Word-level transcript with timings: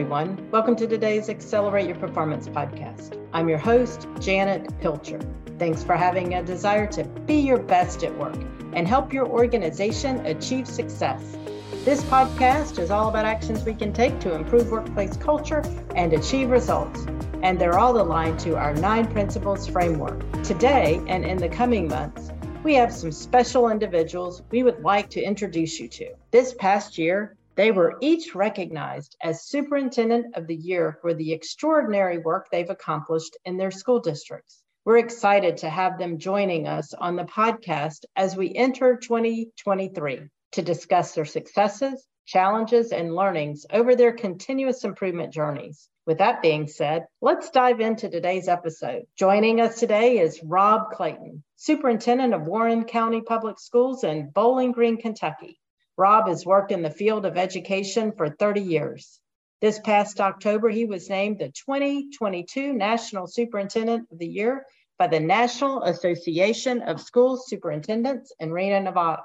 everyone. 0.00 0.50
Welcome 0.50 0.76
to 0.76 0.86
today's 0.86 1.28
Accelerate 1.28 1.86
Your 1.86 1.96
Performance 1.96 2.48
podcast. 2.48 3.22
I'm 3.34 3.50
your 3.50 3.58
host, 3.58 4.08
Janet 4.18 4.66
Pilcher. 4.80 5.20
Thanks 5.58 5.84
for 5.84 5.94
having 5.94 6.36
a 6.36 6.42
desire 6.42 6.86
to 6.86 7.04
be 7.04 7.34
your 7.34 7.58
best 7.58 8.02
at 8.02 8.16
work 8.16 8.38
and 8.72 8.88
help 8.88 9.12
your 9.12 9.26
organization 9.26 10.24
achieve 10.24 10.66
success. 10.66 11.36
This 11.84 12.02
podcast 12.04 12.78
is 12.78 12.90
all 12.90 13.10
about 13.10 13.26
actions 13.26 13.62
we 13.62 13.74
can 13.74 13.92
take 13.92 14.18
to 14.20 14.34
improve 14.34 14.70
workplace 14.70 15.18
culture 15.18 15.62
and 15.94 16.14
achieve 16.14 16.48
results. 16.48 17.04
And 17.42 17.60
they're 17.60 17.78
all 17.78 18.00
aligned 18.00 18.40
to 18.40 18.56
our 18.56 18.72
nine 18.72 19.06
principles 19.06 19.66
framework. 19.66 20.24
Today 20.42 21.02
and 21.08 21.26
in 21.26 21.36
the 21.36 21.50
coming 21.50 21.88
months, 21.88 22.30
we 22.62 22.72
have 22.74 22.90
some 22.90 23.12
special 23.12 23.68
individuals 23.68 24.40
we 24.50 24.62
would 24.62 24.82
like 24.82 25.10
to 25.10 25.22
introduce 25.22 25.78
you 25.78 25.88
to. 25.88 26.14
This 26.30 26.54
past 26.54 26.96
year, 26.96 27.36
they 27.60 27.72
were 27.72 27.98
each 28.00 28.34
recognized 28.34 29.18
as 29.20 29.44
Superintendent 29.44 30.34
of 30.34 30.46
the 30.46 30.56
Year 30.56 30.96
for 31.02 31.12
the 31.12 31.34
extraordinary 31.34 32.16
work 32.16 32.48
they've 32.50 32.70
accomplished 32.70 33.36
in 33.44 33.58
their 33.58 33.70
school 33.70 34.00
districts. 34.00 34.62
We're 34.86 34.96
excited 34.96 35.58
to 35.58 35.68
have 35.68 35.98
them 35.98 36.16
joining 36.16 36.66
us 36.66 36.94
on 36.94 37.16
the 37.16 37.24
podcast 37.24 38.06
as 38.16 38.34
we 38.34 38.54
enter 38.54 38.96
2023 38.96 40.20
to 40.52 40.62
discuss 40.62 41.12
their 41.12 41.26
successes, 41.26 42.02
challenges, 42.24 42.92
and 42.92 43.14
learnings 43.14 43.66
over 43.70 43.94
their 43.94 44.14
continuous 44.14 44.82
improvement 44.82 45.30
journeys. 45.30 45.86
With 46.06 46.16
that 46.16 46.40
being 46.40 46.66
said, 46.66 47.04
let's 47.20 47.50
dive 47.50 47.80
into 47.80 48.08
today's 48.08 48.48
episode. 48.48 49.02
Joining 49.18 49.60
us 49.60 49.78
today 49.78 50.18
is 50.20 50.42
Rob 50.42 50.92
Clayton, 50.92 51.44
Superintendent 51.56 52.32
of 52.32 52.46
Warren 52.46 52.84
County 52.84 53.20
Public 53.20 53.60
Schools 53.60 54.02
in 54.02 54.30
Bowling 54.30 54.72
Green, 54.72 54.96
Kentucky. 54.96 55.59
Rob 56.00 56.28
has 56.28 56.46
worked 56.46 56.72
in 56.72 56.80
the 56.80 56.88
field 56.88 57.26
of 57.26 57.36
education 57.36 58.12
for 58.12 58.30
30 58.30 58.62
years. 58.62 59.20
This 59.60 59.78
past 59.78 60.18
October, 60.18 60.70
he 60.70 60.86
was 60.86 61.10
named 61.10 61.38
the 61.38 61.50
2022 61.50 62.72
National 62.72 63.26
Superintendent 63.26 64.08
of 64.10 64.18
the 64.18 64.26
Year 64.26 64.64
by 64.98 65.08
the 65.08 65.20
National 65.20 65.82
Association 65.82 66.80
of 66.80 67.02
School 67.02 67.36
Superintendents 67.36 68.32
in 68.40 68.50
Reno, 68.50 68.80
Nevada. 68.80 69.24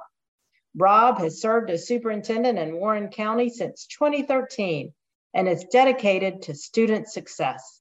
Rob 0.75 1.19
has 1.19 1.39
served 1.39 1.69
as 1.69 1.87
superintendent 1.87 2.59
in 2.59 2.75
Warren 2.75 3.07
County 3.07 3.47
since 3.47 3.87
2013 3.87 4.93
and 5.33 5.47
is 5.47 5.63
dedicated 5.71 6.41
to 6.41 6.55
student 6.55 7.07
success. 7.07 7.79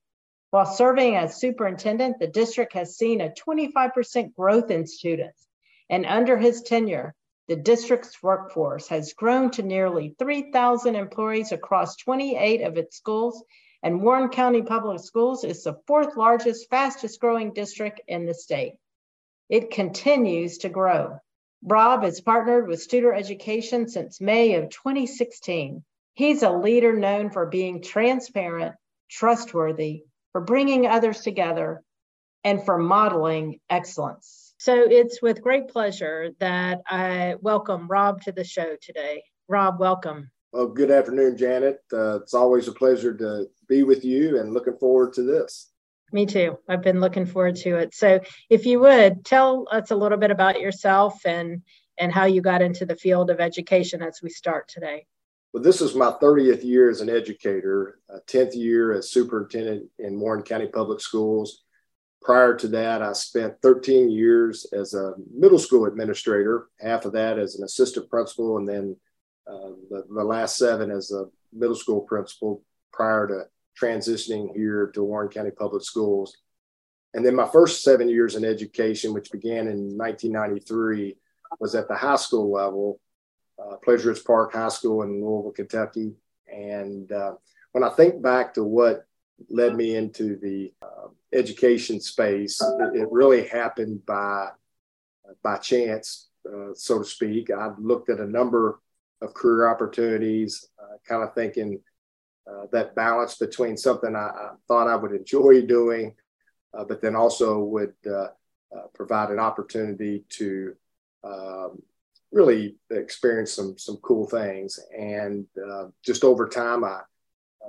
While 0.50 0.66
serving 0.66 1.16
as 1.16 1.40
superintendent, 1.40 2.20
the 2.20 2.28
district 2.28 2.74
has 2.74 2.96
seen 2.96 3.20
a 3.20 3.30
25% 3.30 4.36
growth 4.36 4.70
in 4.70 4.86
students. 4.86 5.48
And 5.90 6.06
under 6.06 6.38
his 6.38 6.62
tenure, 6.62 7.16
the 7.48 7.56
district's 7.56 8.22
workforce 8.22 8.88
has 8.88 9.12
grown 9.12 9.50
to 9.50 9.62
nearly 9.62 10.14
3,000 10.18 10.94
employees 10.94 11.52
across 11.52 11.96
28 11.96 12.62
of 12.62 12.76
its 12.78 12.96
schools, 12.96 13.44
and 13.82 14.02
Warren 14.02 14.30
County 14.30 14.62
Public 14.62 15.00
Schools 15.00 15.44
is 15.44 15.62
the 15.62 15.78
fourth 15.86 16.16
largest, 16.16 16.70
fastest 16.70 17.20
growing 17.20 17.52
district 17.52 18.00
in 18.08 18.24
the 18.24 18.34
state. 18.34 18.74
It 19.50 19.70
continues 19.70 20.58
to 20.58 20.70
grow. 20.70 21.18
Rob 21.62 22.02
has 22.02 22.20
partnered 22.20 22.68
with 22.68 22.86
Studer 22.86 23.16
Education 23.16 23.88
since 23.88 24.20
May 24.20 24.54
of 24.54 24.70
2016. 24.70 25.84
He's 26.14 26.42
a 26.42 26.50
leader 26.50 26.94
known 26.94 27.30
for 27.30 27.46
being 27.46 27.82
transparent, 27.82 28.74
trustworthy, 29.10 30.04
for 30.32 30.40
bringing 30.40 30.86
others 30.86 31.20
together, 31.20 31.82
and 32.42 32.64
for 32.64 32.78
modeling 32.78 33.60
excellence. 33.70 34.43
So 34.58 34.84
it's 34.88 35.20
with 35.20 35.42
great 35.42 35.68
pleasure 35.68 36.30
that 36.38 36.80
I 36.88 37.34
welcome 37.40 37.88
Rob 37.88 38.22
to 38.22 38.32
the 38.32 38.44
show 38.44 38.76
today. 38.80 39.22
Rob, 39.48 39.78
welcome. 39.78 40.30
Well, 40.52 40.68
good 40.68 40.90
afternoon, 40.90 41.36
Janet. 41.36 41.80
Uh, 41.92 42.20
it's 42.20 42.34
always 42.34 42.68
a 42.68 42.72
pleasure 42.72 43.14
to 43.16 43.46
be 43.68 43.82
with 43.82 44.04
you 44.04 44.38
and 44.38 44.54
looking 44.54 44.76
forward 44.78 45.12
to 45.14 45.22
this. 45.22 45.70
Me 46.12 46.24
too. 46.26 46.56
I've 46.68 46.82
been 46.82 47.00
looking 47.00 47.26
forward 47.26 47.56
to 47.56 47.76
it. 47.76 47.94
So, 47.94 48.20
if 48.48 48.64
you 48.64 48.78
would 48.80 49.24
tell 49.24 49.66
us 49.72 49.90
a 49.90 49.96
little 49.96 50.18
bit 50.18 50.30
about 50.30 50.60
yourself 50.60 51.26
and 51.26 51.62
and 51.98 52.12
how 52.12 52.24
you 52.24 52.40
got 52.40 52.62
into 52.62 52.86
the 52.86 52.96
field 52.96 53.30
of 53.30 53.40
education 53.40 54.02
as 54.02 54.20
we 54.22 54.30
start 54.30 54.68
today. 54.68 55.06
Well, 55.52 55.62
this 55.62 55.80
is 55.80 55.94
my 55.94 56.10
30th 56.10 56.64
year 56.64 56.90
as 56.90 57.00
an 57.00 57.08
educator, 57.08 58.00
10th 58.26 58.56
year 58.56 58.92
as 58.92 59.10
superintendent 59.10 59.88
in 60.00 60.18
Warren 60.18 60.42
County 60.42 60.66
Public 60.66 61.00
Schools. 61.00 61.62
Prior 62.24 62.56
to 62.56 62.68
that, 62.68 63.02
I 63.02 63.12
spent 63.12 63.60
13 63.60 64.10
years 64.10 64.66
as 64.72 64.94
a 64.94 65.12
middle 65.30 65.58
school 65.58 65.84
administrator, 65.84 66.68
half 66.80 67.04
of 67.04 67.12
that 67.12 67.38
as 67.38 67.56
an 67.56 67.64
assistant 67.64 68.08
principal, 68.08 68.56
and 68.56 68.66
then 68.66 68.96
uh, 69.46 69.72
the, 69.90 70.04
the 70.08 70.24
last 70.24 70.56
seven 70.56 70.90
as 70.90 71.12
a 71.12 71.26
middle 71.52 71.76
school 71.76 72.00
principal 72.00 72.62
prior 72.94 73.28
to 73.28 73.42
transitioning 73.78 74.54
here 74.54 74.90
to 74.94 75.04
Warren 75.04 75.28
County 75.28 75.50
Public 75.50 75.82
Schools. 75.82 76.38
And 77.12 77.24
then 77.24 77.36
my 77.36 77.46
first 77.46 77.82
seven 77.82 78.08
years 78.08 78.36
in 78.36 78.44
education, 78.44 79.12
which 79.12 79.30
began 79.30 79.68
in 79.68 79.96
1993, 79.98 81.16
was 81.60 81.74
at 81.74 81.88
the 81.88 81.94
high 81.94 82.16
school 82.16 82.50
level, 82.50 83.00
uh, 83.62 83.76
Pleasure 83.84 84.08
Ridge 84.08 84.24
Park 84.24 84.54
High 84.54 84.68
School 84.70 85.02
in 85.02 85.22
Louisville, 85.22 85.52
Kentucky. 85.52 86.14
And 86.50 87.12
uh, 87.12 87.34
when 87.72 87.84
I 87.84 87.90
think 87.90 88.22
back 88.22 88.54
to 88.54 88.64
what 88.64 89.06
led 89.48 89.76
me 89.76 89.96
into 89.96 90.36
the 90.36 90.72
uh, 90.82 91.08
education 91.32 92.00
space, 92.00 92.60
it, 92.62 93.00
it, 93.00 93.08
really 93.10 93.46
happened 93.48 94.04
by 94.06 94.50
by 95.42 95.56
chance, 95.58 96.28
uh, 96.48 96.72
so 96.74 96.98
to 96.98 97.04
speak. 97.04 97.50
I 97.50 97.70
looked 97.78 98.10
at 98.10 98.20
a 98.20 98.26
number 98.26 98.80
of 99.20 99.34
career 99.34 99.68
opportunities, 99.68 100.68
uh, 100.78 100.96
kind 101.06 101.22
of 101.22 101.34
thinking 101.34 101.80
uh, 102.50 102.66
that 102.72 102.94
balance 102.94 103.36
between 103.36 103.76
something 103.76 104.14
I, 104.14 104.28
I, 104.28 104.50
thought 104.68 104.88
I 104.88 104.96
would 104.96 105.12
enjoy 105.12 105.62
doing, 105.62 106.14
uh, 106.76 106.84
but 106.84 107.00
then 107.00 107.16
also 107.16 107.60
would 107.60 107.94
uh, 108.10 108.28
provide 108.94 109.30
an 109.30 109.38
opportunity 109.38 110.24
to 110.30 110.74
um, 111.22 111.82
really 112.32 112.76
experience 112.90 113.52
some 113.52 113.78
some 113.78 113.96
cool 113.98 114.26
things. 114.26 114.78
And 114.96 115.46
just 116.02 116.24
over 116.24 116.48
time, 116.48 116.84
I 116.84 117.00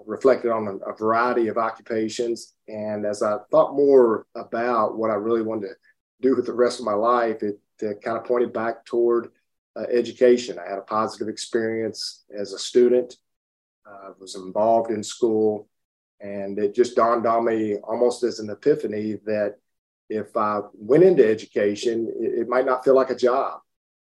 reflected 0.05 0.51
on 0.51 0.79
a, 0.85 0.93
variety 0.93 1.47
of 1.47 1.57
occupations. 1.57 2.53
And 2.67 3.05
as 3.05 3.21
I 3.21 3.37
thought 3.51 3.75
more 3.75 4.27
about 4.35 4.97
what 4.97 5.11
I 5.11 5.15
really 5.15 5.41
wanted 5.41 5.67
to 5.67 5.75
do 6.21 6.35
with 6.35 6.45
the 6.45 6.53
rest 6.53 6.79
of 6.79 6.85
my 6.85 6.93
life, 6.93 7.43
it 7.43 7.59
kind 7.79 8.17
of 8.17 8.23
pointed 8.25 8.53
back 8.53 8.85
toward 8.85 9.29
education. 9.91 10.57
I 10.59 10.69
had 10.69 10.79
a 10.79 10.83
positive 10.83 11.27
experience 11.27 12.23
as 12.37 12.53
a 12.53 12.59
student 12.59 13.17
uh, 13.85 14.11
was 14.19 14.35
involved 14.35 14.91
in 14.91 15.03
school. 15.03 15.67
And 16.21 16.57
it 16.57 16.73
just 16.73 16.95
dawned 16.95 17.25
on 17.27 17.45
me 17.45 17.75
almost 17.77 18.23
as 18.23 18.39
an 18.39 18.49
epiphany 18.49 19.17
that 19.25 19.55
if 20.09 20.35
I 20.35 20.61
went 20.73 21.03
into 21.03 21.27
education, 21.27 22.11
it, 22.19 22.39
it 22.39 22.49
might 22.49 22.65
not 22.65 22.83
feel 22.83 22.95
like 22.95 23.09
a 23.09 23.15
job. 23.15 23.59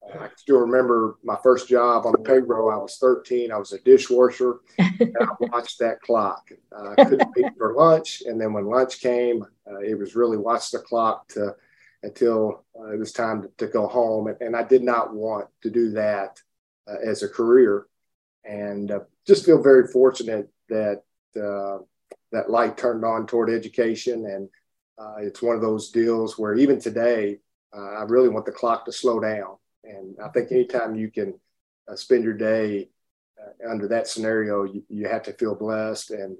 I 0.03 0.29
still 0.35 0.59
remember 0.59 1.17
my 1.23 1.37
first 1.43 1.67
job 1.67 2.05
on 2.05 2.13
the 2.13 2.17
payroll. 2.17 2.71
I 2.71 2.77
was 2.77 2.97
13. 2.97 3.51
I 3.51 3.57
was 3.57 3.71
a 3.71 3.79
dishwasher. 3.79 4.59
and 4.77 5.15
I 5.19 5.27
watched 5.39 5.79
that 5.79 6.01
clock. 6.01 6.49
Uh, 6.75 6.95
I 6.97 7.03
couldn't 7.05 7.37
eat 7.37 7.53
for 7.57 7.73
lunch. 7.75 8.23
And 8.25 8.39
then 8.41 8.53
when 8.53 8.65
lunch 8.65 8.99
came, 8.99 9.45
uh, 9.69 9.79
it 9.79 9.97
was 9.97 10.15
really 10.15 10.37
watch 10.37 10.71
the 10.71 10.79
clock 10.79 11.27
to, 11.29 11.55
until 12.03 12.63
uh, 12.79 12.89
it 12.91 12.99
was 12.99 13.11
time 13.11 13.43
to, 13.43 13.51
to, 13.59 13.67
go 13.67 13.87
home. 13.87 14.27
And, 14.27 14.37
and, 14.41 14.55
I 14.55 14.63
did 14.63 14.83
not 14.83 15.13
want 15.13 15.47
to 15.61 15.69
do 15.69 15.91
that 15.91 16.41
uh, 16.87 16.95
as 17.03 17.21
a 17.21 17.29
career. 17.29 17.85
And 18.43 18.89
uh, 18.89 19.01
just 19.27 19.45
feel 19.45 19.61
very 19.61 19.87
fortunate 19.87 20.49
that 20.69 21.03
uh, 21.39 21.77
that 22.31 22.49
light 22.49 22.77
turned 22.77 23.05
on 23.05 23.27
toward 23.27 23.49
education, 23.49 24.25
and 24.25 24.49
uh, 24.97 25.15
it's 25.19 25.41
one 25.41 25.55
of 25.55 25.61
those 25.61 25.91
deals 25.91 26.37
where 26.37 26.55
even 26.55 26.79
today, 26.79 27.39
uh, 27.75 27.99
I 27.99 28.03
really 28.03 28.29
want 28.29 28.45
the 28.45 28.51
clock 28.51 28.85
to 28.85 28.91
slow 28.91 29.19
down. 29.19 29.57
And 29.83 30.15
I 30.23 30.29
think 30.29 30.51
anytime 30.51 30.95
you 30.95 31.09
can 31.09 31.33
uh, 31.87 31.95
spend 31.95 32.23
your 32.23 32.33
day 32.33 32.89
uh, 33.39 33.69
under 33.69 33.87
that 33.89 34.07
scenario, 34.07 34.63
you, 34.63 34.83
you 34.89 35.07
have 35.07 35.23
to 35.23 35.33
feel 35.33 35.55
blessed. 35.55 36.11
And 36.11 36.37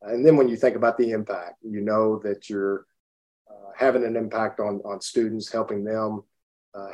and 0.00 0.24
then 0.24 0.36
when 0.36 0.48
you 0.48 0.56
think 0.56 0.76
about 0.76 0.96
the 0.96 1.10
impact, 1.10 1.56
you 1.62 1.80
know 1.80 2.20
that 2.20 2.48
you're 2.48 2.86
uh, 3.50 3.70
having 3.76 4.04
an 4.04 4.16
impact 4.16 4.60
on 4.60 4.80
on 4.84 5.00
students, 5.00 5.50
helping 5.50 5.84
them 5.84 6.22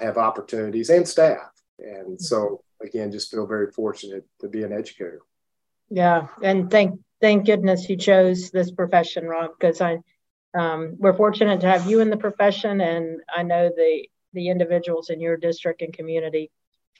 have 0.01 0.17
opportunities 0.17 0.89
and 0.89 1.07
staff. 1.07 1.51
And 1.79 2.19
so 2.19 2.65
again, 2.83 3.13
just 3.13 3.31
feel 3.31 3.47
very 3.47 3.71
fortunate 3.71 4.25
to 4.41 4.49
be 4.49 4.63
an 4.63 4.73
educator. 4.73 5.21
Yeah, 5.91 6.29
and 6.43 6.71
thank 6.71 6.99
thank 7.21 7.47
goodness 7.47 7.89
you 7.89 7.97
chose 7.97 8.51
this 8.51 8.71
profession, 8.71 9.27
Rob, 9.27 9.53
because 9.59 9.81
I 9.81 9.99
um, 10.55 10.97
we're 10.99 11.17
fortunate 11.17 11.61
to 11.61 11.69
have 11.69 11.89
you 11.89 12.01
in 12.01 12.11
the 12.11 12.17
profession, 12.17 12.81
and 12.81 13.21
I 13.35 13.43
know 13.43 13.71
the 13.75 14.09
the 14.35 14.49
individuals 14.49 15.11
in 15.11 15.21
your 15.21 15.37
district 15.37 15.83
and 15.83 15.93
community 15.93 16.51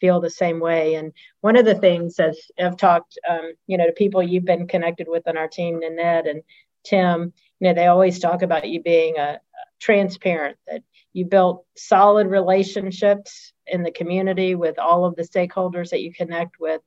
feel 0.01 0.21
the 0.21 0.31
same 0.31 0.61
way. 0.61 0.95
And 0.95 1.13
one 1.41 1.57
of 1.57 1.65
the 1.65 1.75
things, 1.75 2.19
as 2.19 2.39
I've 2.59 2.77
talked, 2.77 3.19
um, 3.29 3.53
you 3.67 3.77
know, 3.77 3.87
to 3.87 3.93
people 3.93 4.23
you've 4.23 4.45
been 4.45 4.67
connected 4.67 5.07
with 5.09 5.27
on 5.29 5.37
our 5.37 5.49
team, 5.49 5.81
Nanette 5.81 6.27
and 6.27 6.43
Tim, 6.85 7.33
you 7.61 7.69
know, 7.69 7.75
they 7.75 7.87
always 7.87 8.19
talk 8.19 8.43
about 8.43 8.69
you 8.69 8.83
being 8.83 9.17
a, 9.19 9.41
a 9.41 9.41
transparent, 9.81 10.59
that 10.67 10.83
you 11.13 11.25
built 11.25 11.65
solid 11.77 12.27
relationships 12.27 13.53
in 13.67 13.83
the 13.83 13.91
community 13.91 14.55
with 14.55 14.79
all 14.79 15.05
of 15.05 15.17
the 15.17 15.23
stakeholders 15.23 15.91
that 15.91 16.03
you 16.03 16.13
connect 16.13 16.61
with. 16.61 16.81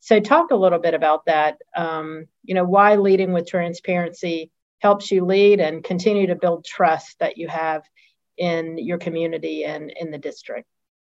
So, 0.00 0.20
talk 0.20 0.50
a 0.50 0.56
little 0.56 0.78
bit 0.78 0.94
about 0.94 1.26
that. 1.26 1.58
Um, 1.76 2.26
you 2.44 2.54
know, 2.54 2.64
why 2.64 2.96
leading 2.96 3.32
with 3.32 3.48
transparency 3.48 4.50
helps 4.78 5.10
you 5.10 5.24
lead 5.24 5.60
and 5.60 5.82
continue 5.82 6.26
to 6.26 6.34
build 6.34 6.64
trust 6.64 7.18
that 7.18 7.38
you 7.38 7.48
have 7.48 7.82
in 8.36 8.78
your 8.78 8.98
community 8.98 9.64
and 9.64 9.90
in 9.90 10.10
the 10.10 10.18
district. 10.18 10.66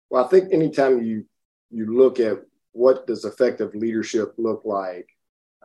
Well, 0.10 0.26
I 0.26 0.28
think 0.28 0.54
anytime 0.54 1.02
you 1.02 1.26
you 1.70 1.98
look 1.98 2.20
at 2.20 2.40
what 2.74 3.08
does 3.08 3.26
effective 3.26 3.74
leadership 3.76 4.34
look 4.38 4.64
like, 4.66 5.10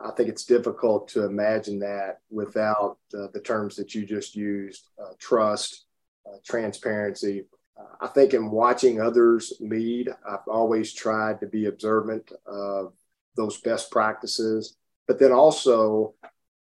I 0.03 0.11
think 0.11 0.29
it's 0.29 0.45
difficult 0.45 1.09
to 1.09 1.25
imagine 1.25 1.79
that 1.81 2.21
without 2.31 2.99
uh, 3.15 3.29
the 3.33 3.41
terms 3.41 3.77
that 3.77 3.95
you 3.95 4.05
just 4.05 4.37
used: 4.37 4.89
uh, 5.03 5.13
trust, 5.19 5.87
uh, 6.27 6.39
transparency. 6.45 7.47
Uh, 7.79 8.05
I 8.07 8.09
think 8.09 8.35
in 8.35 8.51
watching 8.51 9.01
others 9.01 9.53
lead, 9.61 10.09
I've 10.29 10.47
always 10.49 10.93
tried 10.93 11.41
to 11.41 11.47
be 11.47 11.67
observant 11.67 12.33
of 12.47 12.95
those 13.37 13.61
best 13.61 13.91
practices, 13.91 14.77
but 15.07 15.19
then 15.19 15.33
also 15.33 16.15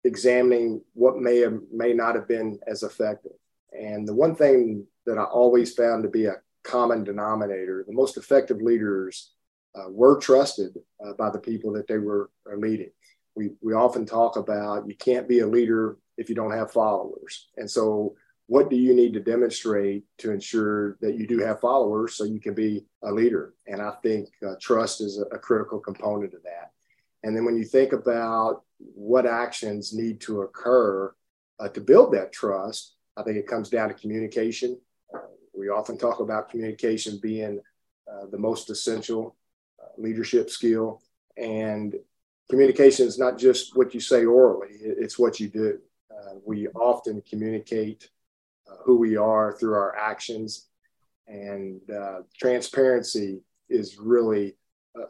examining 0.03 0.81
what 0.93 1.17
may 1.17 1.39
have 1.39 1.59
may 1.73 1.93
not 1.93 2.15
have 2.15 2.27
been 2.27 2.59
as 2.67 2.83
effective. 2.83 3.33
And 3.79 4.07
the 4.07 4.13
one 4.13 4.35
thing 4.35 4.85
that 5.05 5.17
I 5.17 5.23
always 5.23 5.73
found 5.73 6.03
to 6.03 6.09
be 6.09 6.25
a 6.25 6.35
common 6.63 7.03
denominator, 7.03 7.83
the 7.87 7.93
most 7.93 8.17
effective 8.17 8.61
leaders 8.61 9.31
uh, 9.75 9.89
were 9.89 10.19
trusted 10.19 10.77
uh, 11.05 11.13
by 11.13 11.29
the 11.29 11.39
people 11.39 11.73
that 11.73 11.87
they 11.87 11.97
were 11.97 12.29
leading. 12.57 12.91
We, 13.35 13.51
we 13.61 13.73
often 13.73 14.05
talk 14.05 14.37
about 14.37 14.87
you 14.87 14.95
can't 14.95 15.27
be 15.27 15.39
a 15.39 15.47
leader 15.47 15.97
if 16.17 16.29
you 16.29 16.35
don't 16.35 16.51
have 16.51 16.71
followers. 16.71 17.49
And 17.57 17.69
so, 17.69 18.15
what 18.47 18.69
do 18.69 18.75
you 18.75 18.93
need 18.93 19.13
to 19.13 19.19
demonstrate 19.19 20.03
to 20.19 20.31
ensure 20.31 20.97
that 21.01 21.17
you 21.17 21.25
do 21.25 21.39
have 21.39 21.59
followers 21.59 22.15
so 22.15 22.25
you 22.25 22.39
can 22.39 22.53
be 22.53 22.85
a 23.03 23.11
leader? 23.11 23.55
And 23.67 23.81
I 23.81 23.91
think 24.03 24.29
uh, 24.47 24.53
trust 24.61 25.01
is 25.01 25.17
a, 25.17 25.23
a 25.35 25.39
critical 25.39 25.79
component 25.79 26.33
of 26.33 26.43
that. 26.43 26.71
And 27.23 27.35
then, 27.35 27.43
when 27.43 27.57
you 27.57 27.65
think 27.65 27.91
about 27.91 28.63
what 28.77 29.25
actions 29.25 29.93
need 29.93 30.21
to 30.21 30.41
occur 30.41 31.13
uh, 31.59 31.69
to 31.69 31.81
build 31.81 32.13
that 32.13 32.31
trust, 32.31 32.94
I 33.17 33.23
think 33.23 33.37
it 33.37 33.47
comes 33.47 33.69
down 33.69 33.89
to 33.89 33.93
communication. 33.93 34.77
Uh, 35.13 35.19
we 35.53 35.69
often 35.69 35.97
talk 35.97 36.19
about 36.19 36.49
communication 36.49 37.19
being 37.21 37.61
uh, 38.11 38.25
the 38.31 38.37
most 38.37 38.69
essential 38.69 39.35
uh, 39.81 39.87
leadership 39.97 40.49
skill. 40.49 41.01
And 41.37 41.95
communication 42.49 43.07
is 43.07 43.17
not 43.17 43.37
just 43.37 43.75
what 43.75 43.93
you 43.93 43.99
say 43.99 44.25
orally, 44.25 44.75
it's 44.81 45.17
what 45.17 45.39
you 45.39 45.47
do. 45.47 45.79
Uh, 46.11 46.35
we 46.45 46.67
often 46.69 47.21
communicate 47.27 48.09
uh, 48.69 48.75
who 48.83 48.97
we 48.97 49.17
are 49.17 49.53
through 49.53 49.73
our 49.73 49.95
actions. 49.95 50.67
And 51.27 51.81
transparency 52.37 53.41
is 53.67 53.97
really 53.97 54.55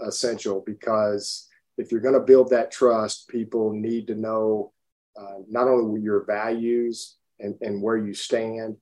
essential 0.02 0.64
because 0.66 1.50
if 1.78 1.92
you're 1.92 2.02
going 2.02 2.14
to 2.14 2.22
build 2.22 2.50
that 2.52 2.72
trust, 2.72 3.28
people 3.28 3.74
need 3.74 4.08
to 4.08 4.16
know 4.16 4.72
uh, 5.20 5.40
not 5.50 5.68
only 5.68 6.02
your 6.02 6.24
values 6.24 7.18
and, 7.40 7.56
and 7.62 7.82
where 7.82 7.98
you 7.98 8.14
stand, 8.14 8.78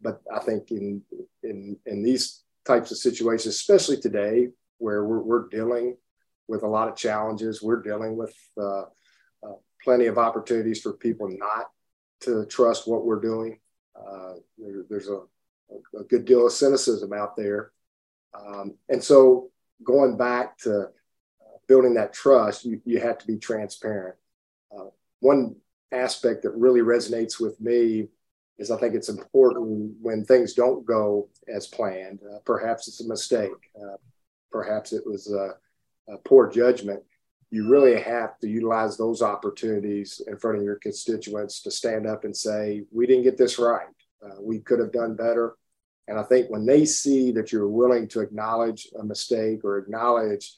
but 0.00 0.20
I 0.32 0.40
think 0.40 0.70
in 0.70 1.02
in 1.42 1.76
in 1.86 2.02
these 2.02 2.42
types 2.64 2.90
of 2.90 2.98
situations, 2.98 3.54
especially 3.54 3.98
today, 3.98 4.48
where 4.78 5.04
we're, 5.04 5.20
we're 5.20 5.48
dealing 5.48 5.96
with 6.48 6.62
a 6.62 6.68
lot 6.68 6.88
of 6.88 6.96
challenges, 6.96 7.62
we're 7.62 7.82
dealing 7.82 8.16
with 8.16 8.34
uh, 8.60 8.82
uh, 9.42 9.56
plenty 9.82 10.06
of 10.06 10.18
opportunities 10.18 10.80
for 10.80 10.92
people 10.92 11.28
not 11.28 11.66
to 12.20 12.44
trust 12.46 12.88
what 12.88 13.04
we're 13.04 13.20
doing. 13.20 13.58
Uh, 13.96 14.34
there, 14.58 14.84
there's 14.88 15.08
a, 15.08 15.20
a, 15.98 16.04
good 16.08 16.24
deal 16.24 16.46
of 16.46 16.52
cynicism 16.52 17.12
out 17.12 17.36
there, 17.36 17.72
um, 18.34 18.74
and 18.88 19.02
so 19.02 19.50
going 19.82 20.16
back 20.16 20.58
to 20.58 20.88
building 21.66 21.94
that 21.94 22.12
trust, 22.12 22.64
you, 22.64 22.80
you 22.84 23.00
have 23.00 23.18
to 23.18 23.26
be 23.26 23.38
transparent. 23.38 24.16
Uh, 24.76 24.86
one 25.20 25.56
aspect 25.92 26.42
that 26.42 26.50
really 26.50 26.80
resonates 26.80 27.40
with 27.40 27.60
me 27.60 28.08
is 28.58 28.70
I 28.70 28.78
think 28.78 28.94
it's 28.94 29.08
important 29.08 29.94
when 30.00 30.24
things 30.24 30.54
don't 30.54 30.84
go 30.86 31.28
as 31.52 31.66
planned. 31.66 32.20
Uh, 32.22 32.38
perhaps 32.44 32.88
it's 32.88 33.00
a 33.00 33.08
mistake. 33.08 33.52
Uh, 33.76 33.96
perhaps 34.50 34.92
it 34.92 35.06
was 35.06 35.30
a, 35.30 35.54
a, 36.12 36.16
poor 36.18 36.50
judgment. 36.50 37.02
You 37.50 37.68
really 37.68 38.00
have 38.00 38.38
to 38.38 38.48
utilize 38.48 38.96
those 38.96 39.22
opportunities 39.22 40.22
in 40.26 40.38
front 40.38 40.58
of 40.58 40.64
your 40.64 40.76
constituents 40.76 41.62
to 41.62 41.70
stand 41.70 42.06
up 42.06 42.24
and 42.24 42.36
say, 42.36 42.84
"We 42.90 43.06
didn't 43.06 43.24
get 43.24 43.36
this 43.36 43.58
right. 43.58 43.86
Uh, 44.24 44.40
we 44.40 44.60
could 44.60 44.80
have 44.80 44.92
done 44.92 45.14
better." 45.14 45.56
And 46.08 46.18
I 46.18 46.22
think 46.22 46.50
when 46.50 46.66
they 46.66 46.84
see 46.84 47.32
that 47.32 47.52
you're 47.52 47.68
willing 47.68 48.08
to 48.08 48.20
acknowledge 48.20 48.88
a 48.98 49.04
mistake 49.04 49.64
or 49.64 49.78
acknowledge 49.78 50.54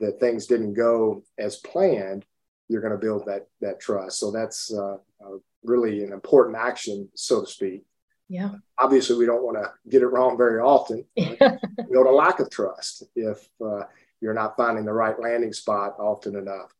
that 0.00 0.20
things 0.20 0.46
didn't 0.46 0.74
go 0.74 1.22
as 1.38 1.56
planned, 1.56 2.24
you're 2.68 2.80
going 2.80 2.92
to 2.92 2.98
build 2.98 3.26
that 3.26 3.46
that 3.60 3.80
trust. 3.80 4.18
So 4.18 4.30
that's 4.30 4.72
uh, 4.72 4.96
uh, 5.24 5.38
really 5.62 6.04
an 6.04 6.12
important 6.12 6.56
action, 6.56 7.08
so 7.14 7.42
to 7.42 7.46
speak. 7.46 7.84
Yeah. 8.28 8.52
Obviously, 8.78 9.16
we 9.16 9.26
don't 9.26 9.44
want 9.44 9.56
to 9.56 9.72
get 9.88 10.02
it 10.02 10.08
wrong 10.08 10.36
very 10.36 10.60
often. 10.60 11.04
build 11.16 12.06
a 12.06 12.10
lack 12.10 12.40
of 12.40 12.50
trust 12.50 13.04
if 13.14 13.48
uh, 13.64 13.82
you're 14.20 14.34
not 14.34 14.56
finding 14.56 14.84
the 14.84 14.92
right 14.92 15.18
landing 15.20 15.52
spot 15.52 15.94
often 15.98 16.36
enough. 16.36 16.74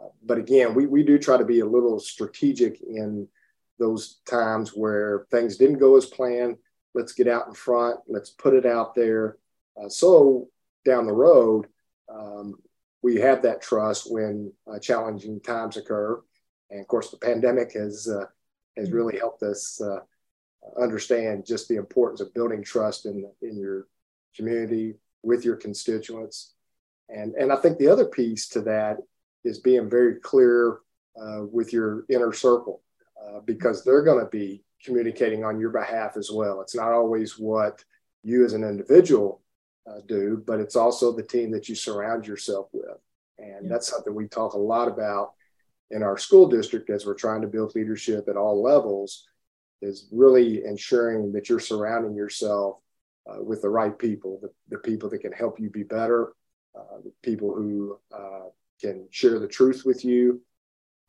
Uh, 0.00 0.08
but 0.22 0.38
again, 0.38 0.74
we, 0.74 0.86
we 0.86 1.02
do 1.02 1.18
try 1.18 1.36
to 1.36 1.44
be 1.44 1.60
a 1.60 1.66
little 1.66 1.98
strategic 1.98 2.80
in 2.82 3.26
those 3.78 4.20
times 4.26 4.70
where 4.70 5.26
things 5.30 5.56
didn't 5.56 5.78
go 5.78 5.96
as 5.96 6.06
planned. 6.06 6.56
Let's 6.94 7.12
get 7.12 7.28
out 7.28 7.46
in 7.48 7.54
front. 7.54 8.00
Let's 8.06 8.30
put 8.30 8.54
it 8.54 8.66
out 8.66 8.94
there. 8.94 9.38
Uh, 9.80 9.88
so 9.88 10.48
down 10.84 11.06
the 11.06 11.12
road, 11.12 11.66
um, 12.12 12.56
we 13.02 13.16
have 13.16 13.42
that 13.42 13.62
trust 13.62 14.10
when 14.10 14.52
uh, 14.72 14.78
challenging 14.78 15.40
times 15.40 15.76
occur. 15.76 16.20
And 16.70 16.80
of 16.80 16.88
course, 16.88 17.10
the 17.10 17.18
pandemic 17.18 17.72
has 17.72 18.08
uh, 18.08 18.26
has 18.76 18.88
mm-hmm. 18.88 18.96
really 18.96 19.18
helped 19.18 19.42
us 19.42 19.80
uh, 19.80 20.00
understand 20.80 21.44
just 21.44 21.68
the 21.68 21.76
importance 21.76 22.20
of 22.20 22.34
building 22.34 22.62
trust 22.62 23.06
in 23.06 23.28
in 23.42 23.56
your 23.58 23.88
community 24.34 24.94
with 25.22 25.44
your 25.44 25.56
constituents. 25.56 26.54
And 27.08 27.34
and 27.34 27.52
I 27.52 27.56
think 27.56 27.78
the 27.78 27.88
other 27.88 28.06
piece 28.06 28.48
to 28.50 28.62
that 28.62 28.98
is 29.44 29.58
being 29.58 29.90
very 29.90 30.16
clear 30.16 30.78
uh, 31.20 31.42
with 31.50 31.72
your 31.72 32.04
inner 32.08 32.32
circle 32.32 32.82
uh, 33.20 33.40
because 33.40 33.84
they're 33.84 34.04
going 34.04 34.24
to 34.24 34.30
be 34.30 34.62
communicating 34.84 35.44
on 35.44 35.60
your 35.60 35.70
behalf 35.70 36.16
as 36.16 36.30
well. 36.32 36.60
It's 36.60 36.74
not 36.74 36.92
always 36.92 37.38
what 37.38 37.84
you 38.22 38.44
as 38.44 38.52
an 38.52 38.64
individual 38.64 39.41
uh, 39.88 40.00
do, 40.06 40.42
but 40.46 40.60
it's 40.60 40.76
also 40.76 41.12
the 41.12 41.22
team 41.22 41.50
that 41.52 41.68
you 41.68 41.74
surround 41.74 42.26
yourself 42.26 42.68
with. 42.72 42.98
And 43.38 43.64
yeah. 43.64 43.68
that's 43.68 43.88
something 43.88 44.14
we 44.14 44.28
talk 44.28 44.54
a 44.54 44.58
lot 44.58 44.88
about 44.88 45.32
in 45.90 46.02
our 46.02 46.16
school 46.16 46.48
district 46.48 46.90
as 46.90 47.04
we're 47.04 47.14
trying 47.14 47.42
to 47.42 47.48
build 47.48 47.74
leadership 47.74 48.28
at 48.28 48.36
all 48.36 48.62
levels 48.62 49.26
is 49.82 50.08
really 50.12 50.64
ensuring 50.64 51.32
that 51.32 51.48
you're 51.48 51.60
surrounding 51.60 52.14
yourself 52.14 52.78
uh, 53.26 53.42
with 53.42 53.62
the 53.62 53.68
right 53.68 53.98
people, 53.98 54.38
the, 54.40 54.50
the, 54.68 54.78
people 54.78 55.10
that 55.10 55.20
can 55.20 55.32
help 55.32 55.60
you 55.60 55.68
be 55.68 55.82
better, 55.82 56.32
uh, 56.74 56.98
the 57.04 57.12
people 57.22 57.54
who 57.54 57.98
uh, 58.12 58.46
can 58.80 59.06
share 59.10 59.38
the 59.38 59.46
truth 59.46 59.82
with 59.84 60.04
you. 60.04 60.40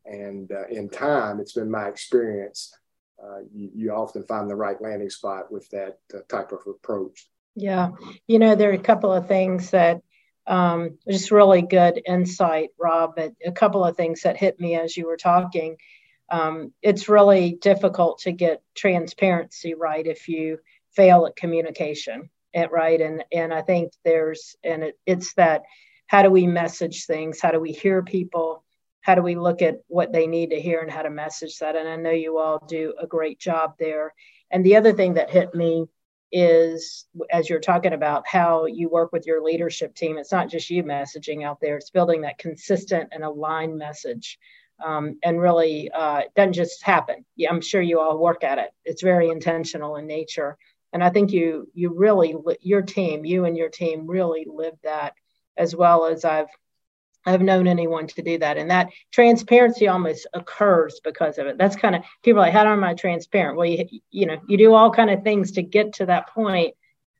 And 0.04 0.50
uh, 0.52 0.66
in 0.68 0.88
time, 0.90 1.40
it's 1.40 1.54
been 1.54 1.70
my 1.70 1.88
experience, 1.88 2.76
uh, 3.22 3.38
you, 3.52 3.70
you, 3.74 3.92
often 3.92 4.22
find 4.24 4.50
the 4.50 4.54
right 4.54 4.80
landing 4.82 5.08
spot 5.08 5.50
with 5.50 5.68
that 5.70 5.98
type 6.28 6.52
of 6.52 6.60
approach. 6.66 7.28
Yeah, 7.54 7.90
you 8.26 8.38
know, 8.38 8.54
there 8.54 8.70
are 8.70 8.74
a 8.74 8.78
couple 8.78 9.12
of 9.12 9.28
things 9.28 9.70
that 9.70 10.00
um, 10.46 10.98
just 11.08 11.30
really 11.30 11.62
good 11.62 12.00
insight, 12.06 12.70
Rob. 12.78 13.14
But 13.16 13.32
a 13.44 13.52
couple 13.52 13.84
of 13.84 13.96
things 13.96 14.22
that 14.22 14.36
hit 14.36 14.60
me 14.60 14.74
as 14.76 14.96
you 14.96 15.06
were 15.06 15.16
talking. 15.16 15.76
Um, 16.30 16.72
it's 16.82 17.08
really 17.08 17.52
difficult 17.60 18.20
to 18.20 18.32
get 18.32 18.62
transparency 18.74 19.74
right 19.74 20.06
if 20.06 20.28
you 20.28 20.58
fail 20.96 21.26
at 21.26 21.36
communication, 21.36 22.30
it, 22.52 22.70
right? 22.72 23.00
And 23.00 23.24
and 23.32 23.52
I 23.52 23.62
think 23.62 23.92
there's 24.04 24.56
and 24.64 24.82
it, 24.84 24.98
it's 25.06 25.34
that 25.34 25.62
how 26.06 26.22
do 26.22 26.30
we 26.30 26.46
message 26.46 27.06
things? 27.06 27.40
How 27.40 27.50
do 27.50 27.60
we 27.60 27.72
hear 27.72 28.02
people? 28.02 28.64
How 29.00 29.14
do 29.14 29.22
we 29.22 29.36
look 29.36 29.62
at 29.62 29.80
what 29.88 30.12
they 30.12 30.26
need 30.26 30.50
to 30.50 30.60
hear 30.60 30.80
and 30.80 30.90
how 30.90 31.02
to 31.02 31.10
message 31.10 31.58
that? 31.58 31.76
And 31.76 31.88
I 31.88 31.96
know 31.96 32.10
you 32.10 32.38
all 32.38 32.58
do 32.66 32.94
a 33.00 33.06
great 33.06 33.38
job 33.38 33.74
there. 33.78 34.12
And 34.50 34.64
the 34.64 34.76
other 34.76 34.92
thing 34.92 35.14
that 35.14 35.30
hit 35.30 35.54
me 35.54 35.86
is 36.36 37.06
as 37.30 37.48
you're 37.48 37.60
talking 37.60 37.92
about 37.92 38.26
how 38.26 38.66
you 38.66 38.88
work 38.88 39.12
with 39.12 39.24
your 39.24 39.40
leadership 39.40 39.94
team. 39.94 40.18
It's 40.18 40.32
not 40.32 40.50
just 40.50 40.68
you 40.68 40.82
messaging 40.82 41.44
out 41.44 41.60
there. 41.60 41.76
It's 41.76 41.90
building 41.90 42.22
that 42.22 42.38
consistent 42.38 43.10
and 43.12 43.22
aligned 43.22 43.78
message 43.78 44.40
um, 44.84 45.16
and 45.22 45.40
really 45.40 45.88
uh, 45.92 46.22
doesn't 46.34 46.54
just 46.54 46.82
happen. 46.82 47.24
Yeah, 47.36 47.50
i'm 47.50 47.60
sure 47.60 47.80
you 47.80 48.00
all 48.00 48.18
work 48.18 48.42
at 48.42 48.58
it. 48.58 48.70
It's 48.84 49.02
very 49.02 49.30
intentional 49.30 49.96
in 49.96 50.06
nature. 50.06 50.58
And 50.92 51.02
i 51.02 51.10
think 51.10 51.32
you 51.32 51.68
you 51.72 51.92
really 51.94 52.34
your 52.60 52.82
team 52.82 53.24
you 53.24 53.44
and 53.44 53.56
your 53.56 53.68
team 53.68 54.06
really 54.06 54.46
live 54.48 54.74
that 54.84 55.14
as 55.56 55.74
well 55.74 56.06
as 56.06 56.24
i've 56.24 56.46
I've 57.26 57.42
known 57.42 57.66
anyone 57.66 58.06
to 58.08 58.22
do 58.22 58.38
that. 58.38 58.58
And 58.58 58.70
that 58.70 58.90
transparency 59.12 59.88
almost 59.88 60.26
occurs 60.34 61.00
because 61.02 61.38
of 61.38 61.46
it. 61.46 61.58
That's 61.58 61.76
kind 61.76 61.94
of 61.94 62.02
people 62.22 62.40
are 62.40 62.46
like, 62.46 62.52
how 62.52 62.70
am 62.70 62.84
I 62.84 62.94
transparent? 62.94 63.56
Well, 63.56 63.66
you, 63.66 64.00
you 64.10 64.26
know, 64.26 64.38
you 64.46 64.58
do 64.58 64.74
all 64.74 64.90
kind 64.90 65.10
of 65.10 65.22
things 65.22 65.52
to 65.52 65.62
get 65.62 65.94
to 65.94 66.06
that 66.06 66.28
point. 66.28 66.74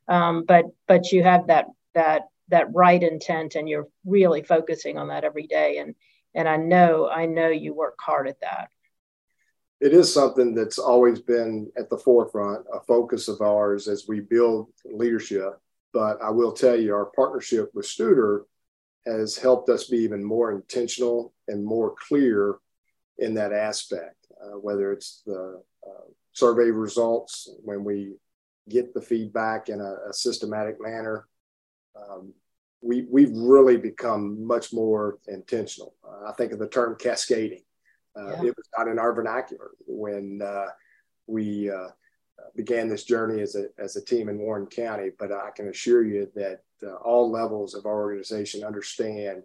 Um, 0.06 0.44
but, 0.46 0.66
but 0.86 1.12
you 1.12 1.22
have 1.22 1.46
that, 1.46 1.66
that 1.94 2.24
that 2.48 2.72
right 2.74 3.02
intent 3.02 3.54
and 3.54 3.68
you're 3.68 3.88
really 4.04 4.42
focusing 4.42 4.98
on 4.98 5.08
that 5.08 5.24
every 5.24 5.46
day 5.46 5.78
and 5.78 5.94
and 6.34 6.48
i 6.48 6.56
know 6.56 7.08
i 7.08 7.26
know 7.26 7.48
you 7.48 7.74
work 7.74 7.96
hard 8.00 8.28
at 8.28 8.40
that 8.40 8.68
it 9.80 9.92
is 9.92 10.12
something 10.12 10.54
that's 10.54 10.78
always 10.78 11.20
been 11.20 11.70
at 11.76 11.88
the 11.90 11.98
forefront 11.98 12.64
a 12.72 12.80
focus 12.80 13.28
of 13.28 13.40
ours 13.40 13.88
as 13.88 14.06
we 14.06 14.20
build 14.20 14.68
leadership 14.84 15.58
but 15.92 16.20
i 16.22 16.30
will 16.30 16.52
tell 16.52 16.78
you 16.78 16.94
our 16.94 17.06
partnership 17.06 17.70
with 17.74 17.86
studer 17.86 18.42
has 19.06 19.36
helped 19.36 19.68
us 19.68 19.84
be 19.84 19.98
even 19.98 20.24
more 20.24 20.52
intentional 20.52 21.34
and 21.48 21.64
more 21.64 21.94
clear 22.08 22.56
in 23.18 23.34
that 23.34 23.52
aspect 23.52 24.24
uh, 24.44 24.58
whether 24.58 24.92
it's 24.92 25.22
the 25.26 25.62
uh, 25.86 26.04
survey 26.32 26.70
results 26.70 27.48
when 27.62 27.84
we 27.84 28.14
get 28.68 28.94
the 28.94 29.00
feedback 29.00 29.68
in 29.68 29.80
a, 29.80 29.94
a 30.08 30.12
systematic 30.12 30.80
manner. 30.80 31.26
Um, 31.96 32.32
we, 32.82 33.06
we've 33.10 33.34
really 33.34 33.76
become 33.76 34.46
much 34.46 34.72
more 34.72 35.18
intentional. 35.28 35.94
Uh, 36.06 36.28
I 36.28 36.32
think 36.32 36.52
of 36.52 36.58
the 36.58 36.68
term 36.68 36.96
cascading. 36.98 37.62
Uh, 38.16 38.30
yeah. 38.30 38.48
It 38.48 38.56
was 38.56 38.68
not 38.76 38.88
in 38.88 38.98
our 38.98 39.12
vernacular 39.12 39.70
when 39.86 40.40
uh, 40.42 40.66
we 41.26 41.70
uh, 41.70 41.88
began 42.54 42.88
this 42.88 43.04
journey 43.04 43.40
as 43.42 43.54
a, 43.54 43.66
as 43.78 43.96
a 43.96 44.04
team 44.04 44.28
in 44.28 44.38
Warren 44.38 44.66
County, 44.66 45.10
but 45.18 45.32
I 45.32 45.50
can 45.54 45.68
assure 45.68 46.04
you 46.04 46.30
that 46.34 46.62
uh, 46.86 46.94
all 46.96 47.30
levels 47.30 47.74
of 47.74 47.86
our 47.86 48.02
organization 48.02 48.64
understand 48.64 49.42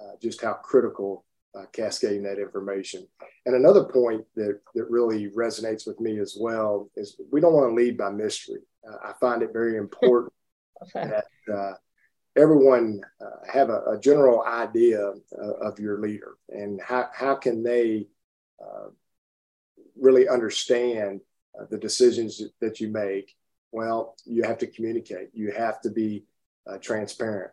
uh, 0.00 0.12
just 0.20 0.42
how 0.42 0.54
critical 0.54 1.24
uh, 1.54 1.64
cascading 1.72 2.22
that 2.24 2.38
information. 2.38 3.06
And 3.46 3.54
another 3.54 3.84
point 3.84 4.24
that, 4.36 4.60
that 4.74 4.90
really 4.90 5.30
resonates 5.30 5.86
with 5.86 6.00
me 6.00 6.18
as 6.18 6.36
well 6.38 6.90
is 6.96 7.20
we 7.30 7.40
don't 7.40 7.52
want 7.52 7.70
to 7.70 7.74
lead 7.74 7.96
by 7.96 8.10
mystery. 8.10 8.60
Uh, 8.86 8.96
I 9.04 9.12
find 9.20 9.42
it 9.42 9.52
very 9.52 9.76
important 9.76 10.32
okay. 10.82 11.10
that 11.48 11.54
uh, 11.54 11.74
everyone 12.36 13.00
uh, 13.20 13.50
have 13.52 13.70
a, 13.70 13.82
a, 13.92 14.00
general 14.00 14.42
idea 14.42 15.12
uh, 15.38 15.52
of 15.60 15.78
your 15.78 16.00
leader 16.00 16.34
and 16.48 16.80
how, 16.80 17.08
how 17.12 17.34
can 17.34 17.62
they 17.62 18.08
uh, 18.60 18.88
really 19.96 20.28
understand 20.28 21.20
the 21.70 21.78
decisions 21.78 22.42
that 22.60 22.80
you 22.80 22.88
make. 22.88 23.36
Well, 23.70 24.16
you 24.24 24.42
have 24.42 24.58
to 24.58 24.66
communicate. 24.66 25.28
You 25.32 25.52
have 25.52 25.80
to 25.82 25.90
be 25.90 26.24
transparent 26.80 27.50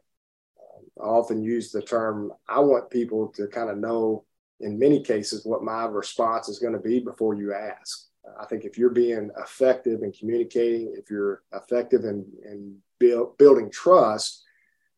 I 0.99 1.05
often 1.05 1.41
use 1.41 1.71
the 1.71 1.81
term, 1.81 2.31
I 2.47 2.59
want 2.59 2.89
people 2.89 3.27
to 3.35 3.47
kind 3.47 3.69
of 3.69 3.77
know 3.77 4.25
in 4.59 4.77
many 4.77 5.01
cases 5.01 5.45
what 5.45 5.63
my 5.63 5.85
response 5.85 6.49
is 6.49 6.59
going 6.59 6.73
to 6.73 6.79
be 6.79 6.99
before 6.99 7.33
you 7.33 7.53
ask. 7.53 8.07
I 8.39 8.45
think 8.45 8.65
if 8.65 8.77
you're 8.77 8.91
being 8.91 9.31
effective 9.37 10.03
in 10.03 10.11
communicating, 10.11 10.93
if 10.95 11.09
you're 11.09 11.41
effective 11.53 12.05
in, 12.05 12.25
in 12.45 12.77
build, 12.99 13.37
building 13.37 13.71
trust, 13.71 14.43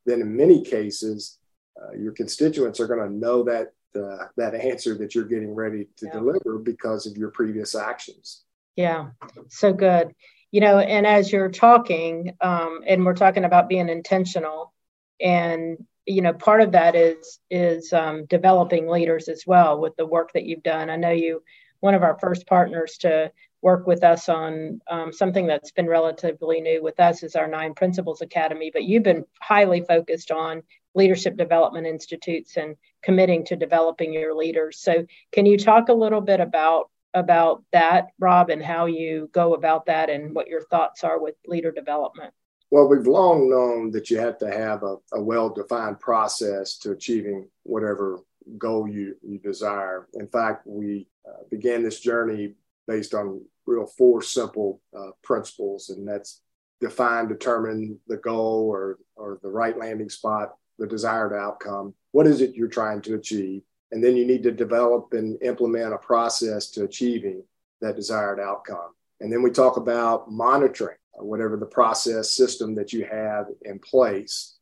then 0.06 0.20
in 0.20 0.36
many 0.36 0.64
cases, 0.64 1.40
uh, 1.82 1.94
your 1.94 2.12
constituents 2.12 2.80
are 2.80 2.88
going 2.88 3.00
to 3.00 3.16
know 3.16 3.44
that 3.44 3.74
uh, 3.96 4.26
that 4.38 4.56
answer 4.56 4.98
that 4.98 5.14
you're 5.14 5.24
getting 5.24 5.54
ready 5.54 5.88
to 5.98 6.08
yeah. 6.08 6.14
deliver 6.14 6.58
because 6.58 7.06
of 7.06 7.16
your 7.16 7.30
previous 7.30 7.76
actions. 7.76 8.44
Yeah, 8.76 9.10
so 9.50 9.72
good. 9.72 10.14
You 10.54 10.62
know, 10.62 10.78
and 10.78 11.06
as 11.06 11.32
you're 11.32 11.50
talking, 11.50 12.38
um, 12.40 12.82
and 12.88 13.04
we're 13.04 13.16
talking 13.16 13.44
about 13.44 13.68
being 13.68 13.90
intentional, 13.90 14.72
and 15.20 15.78
you 16.06 16.22
know 16.22 16.34
part 16.34 16.62
of 16.62 16.74
that 16.74 16.96
is 16.96 17.40
is 17.50 17.92
um, 17.92 18.26
developing 18.26 18.88
leaders 18.88 19.28
as 19.30 19.44
well 19.48 19.82
with 19.82 19.96
the 19.98 20.06
work 20.06 20.32
that 20.34 20.46
you've 20.46 20.64
done. 20.64 20.90
I 20.90 20.96
know 20.96 21.10
you 21.10 21.44
one 21.80 21.96
of 21.96 22.04
our 22.04 22.18
first 22.20 22.48
partners 22.48 22.98
to 23.00 23.32
work 23.62 23.88
with 23.88 24.04
us 24.04 24.30
on 24.30 24.80
um, 24.90 25.12
something 25.12 25.48
that's 25.48 25.72
been 25.72 25.88
relatively 25.88 26.62
new 26.62 26.84
with 26.84 27.00
us 27.00 27.24
is 27.24 27.36
our 27.36 27.48
nine 27.48 27.74
principles 27.74 28.22
academy 28.22 28.72
but 28.74 28.84
you've 28.84 29.04
been 29.04 29.24
highly 29.42 29.82
focused 29.82 30.32
on 30.32 30.64
leadership 30.96 31.38
development 31.38 31.88
institutes 31.88 32.58
and 32.58 32.76
committing 33.02 33.46
to 33.46 33.56
developing 33.56 34.14
your 34.14 34.34
leaders. 34.36 34.80
So 34.80 35.06
can 35.32 35.46
you 35.46 35.58
talk 35.58 35.90
a 35.90 35.94
little 35.94 36.22
bit 36.22 36.40
about 36.40 36.90
about 37.14 37.64
that 37.72 38.08
rob 38.20 38.50
and 38.50 38.64
how 38.64 38.86
you 38.86 39.30
go 39.34 39.54
about 39.54 39.86
that 39.86 40.10
and 40.10 40.34
what 40.34 40.48
your 40.48 40.62
thoughts 40.64 41.04
are 41.04 41.20
with 41.22 41.36
leader 41.48 41.72
development 41.72 42.34
well, 42.74 42.88
we've 42.88 43.06
long 43.06 43.52
known 43.52 43.92
that 43.92 44.10
you 44.10 44.18
have 44.18 44.40
to 44.40 44.50
have 44.50 44.82
a, 44.82 44.96
a 45.14 45.22
well 45.22 45.48
defined 45.48 46.00
process 46.00 46.76
to 46.80 46.90
achieving 46.90 47.48
whatever 47.62 48.18
goal 48.58 48.88
you, 48.88 49.16
you 49.22 49.38
desire. 49.38 50.08
In 50.16 50.28
fact, 50.28 50.66
we 50.66 51.08
uh, 51.24 51.44
began 51.52 51.84
this 51.84 52.00
journey 52.00 52.56
based 52.88 53.14
on 53.14 53.46
real 53.68 53.86
four 53.86 54.24
simple 54.24 54.82
uh, 54.98 55.12
principles, 55.24 55.90
and 55.90 56.08
that's 56.08 56.42
define, 56.82 57.28
determine 57.28 58.00
the 58.08 58.18
goal 58.18 58.68
or, 58.72 58.98
or 59.16 59.38
the 59.44 59.52
right 59.52 59.78
landing 59.78 60.10
spot, 60.10 60.56
the 60.80 60.88
desired 60.88 61.36
outcome. 61.36 61.94
What 62.12 62.26
is 62.26 62.42
it 62.42 62.56
you're 62.56 62.68
trying 62.70 63.02
to 63.04 63.14
achieve? 63.14 63.62
And 63.94 64.04
then 64.04 64.18
you 64.18 64.26
need 64.26 64.42
to 64.42 64.52
develop 64.52 65.14
and 65.14 65.40
implement 65.44 65.94
a 65.94 66.00
process 66.00 66.72
to 66.72 66.84
achieving 66.84 67.44
that 67.80 67.96
desired 67.96 68.40
outcome. 68.40 68.90
And 69.22 69.32
then 69.32 69.44
we 69.44 69.52
talk 69.52 69.78
about 69.78 70.32
monitoring 70.32 70.98
whatever 71.14 71.58
the 71.58 71.68
process 71.68 72.32
system 72.32 72.74
that 72.74 72.92
you 72.92 73.06
have 73.06 73.46
in 73.62 73.78
place. 73.78 74.58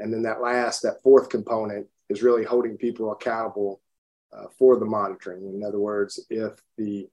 And 0.00 0.12
then 0.12 0.22
that 0.22 0.40
last, 0.40 0.82
that 0.82 1.00
fourth 1.00 1.28
component 1.28 1.86
is 2.08 2.24
really 2.24 2.42
holding 2.42 2.76
people 2.76 3.12
accountable 3.12 3.80
uh, 4.36 4.46
for 4.58 4.76
the 4.76 4.84
monitoring. 4.84 5.46
In 5.46 5.62
other 5.62 5.78
words, 5.78 6.18
if 6.28 6.60
the 6.76 7.08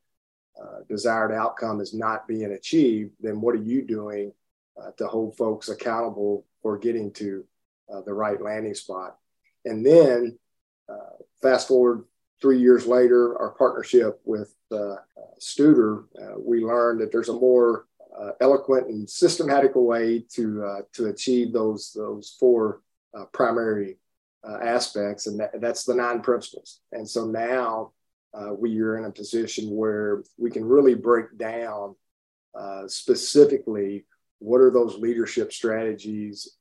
uh, 0.60 0.80
desired 0.90 1.32
outcome 1.32 1.82
is 1.82 1.94
not 1.94 2.28
being 2.28 2.52
achieved, 2.54 3.12
then 3.22 3.42
what 3.42 3.54
are 3.54 3.64
you 3.64 3.84
doing 3.84 4.34
uh, 4.82 4.90
to 4.98 5.06
hold 5.06 5.38
folks 5.38 5.70
accountable 5.70 6.48
for 6.64 6.80
getting 6.80 7.12
to 7.12 7.46
uh, 7.94 8.02
the 8.02 8.14
right 8.14 8.42
landing 8.42 8.74
spot? 8.74 9.18
And 9.66 9.86
then 9.86 10.36
uh, 10.36 10.49
fast 11.42 11.68
forward 11.68 12.04
three 12.42 12.60
years 12.60 12.86
later, 12.86 13.38
our 13.38 13.52
partnership 13.52 14.20
with 14.24 14.54
uh, 14.72 14.96
Studer, 15.40 16.06
we 16.38 16.64
learned 16.64 17.02
that 17.02 17.12
there's 17.12 17.30
a 17.30 17.34
more 17.34 17.86
uh, 18.20 18.32
eloquent 18.42 18.88
and 18.88 19.10
systematic 19.10 19.72
way 19.76 20.24
to 20.30 20.64
uh, 20.64 20.82
to 20.94 21.08
achieve 21.08 21.54
those 21.54 21.94
those 21.94 22.36
four 22.40 22.82
uh, 23.18 23.26
primary 23.26 23.98
uh, 24.48 24.58
aspects, 24.62 25.28
and 25.28 25.40
that, 25.40 25.60
that's 25.62 25.86
the 25.86 25.94
nine 25.94 26.22
principles. 26.22 26.82
And 26.92 27.08
so 27.08 27.26
now 27.26 27.92
uh, 28.34 28.54
we 28.54 28.80
are 28.82 28.98
in 28.98 29.06
a 29.06 29.12
position 29.12 29.70
where 29.70 30.24
we 30.38 30.52
can 30.52 30.66
really 30.66 30.96
break 30.96 31.38
down 31.38 31.96
uh, 32.58 32.88
specifically 32.88 34.06
what 34.40 34.62
are 34.62 34.72
those 34.72 34.98
leadership 34.98 35.52
strategies 35.52 36.56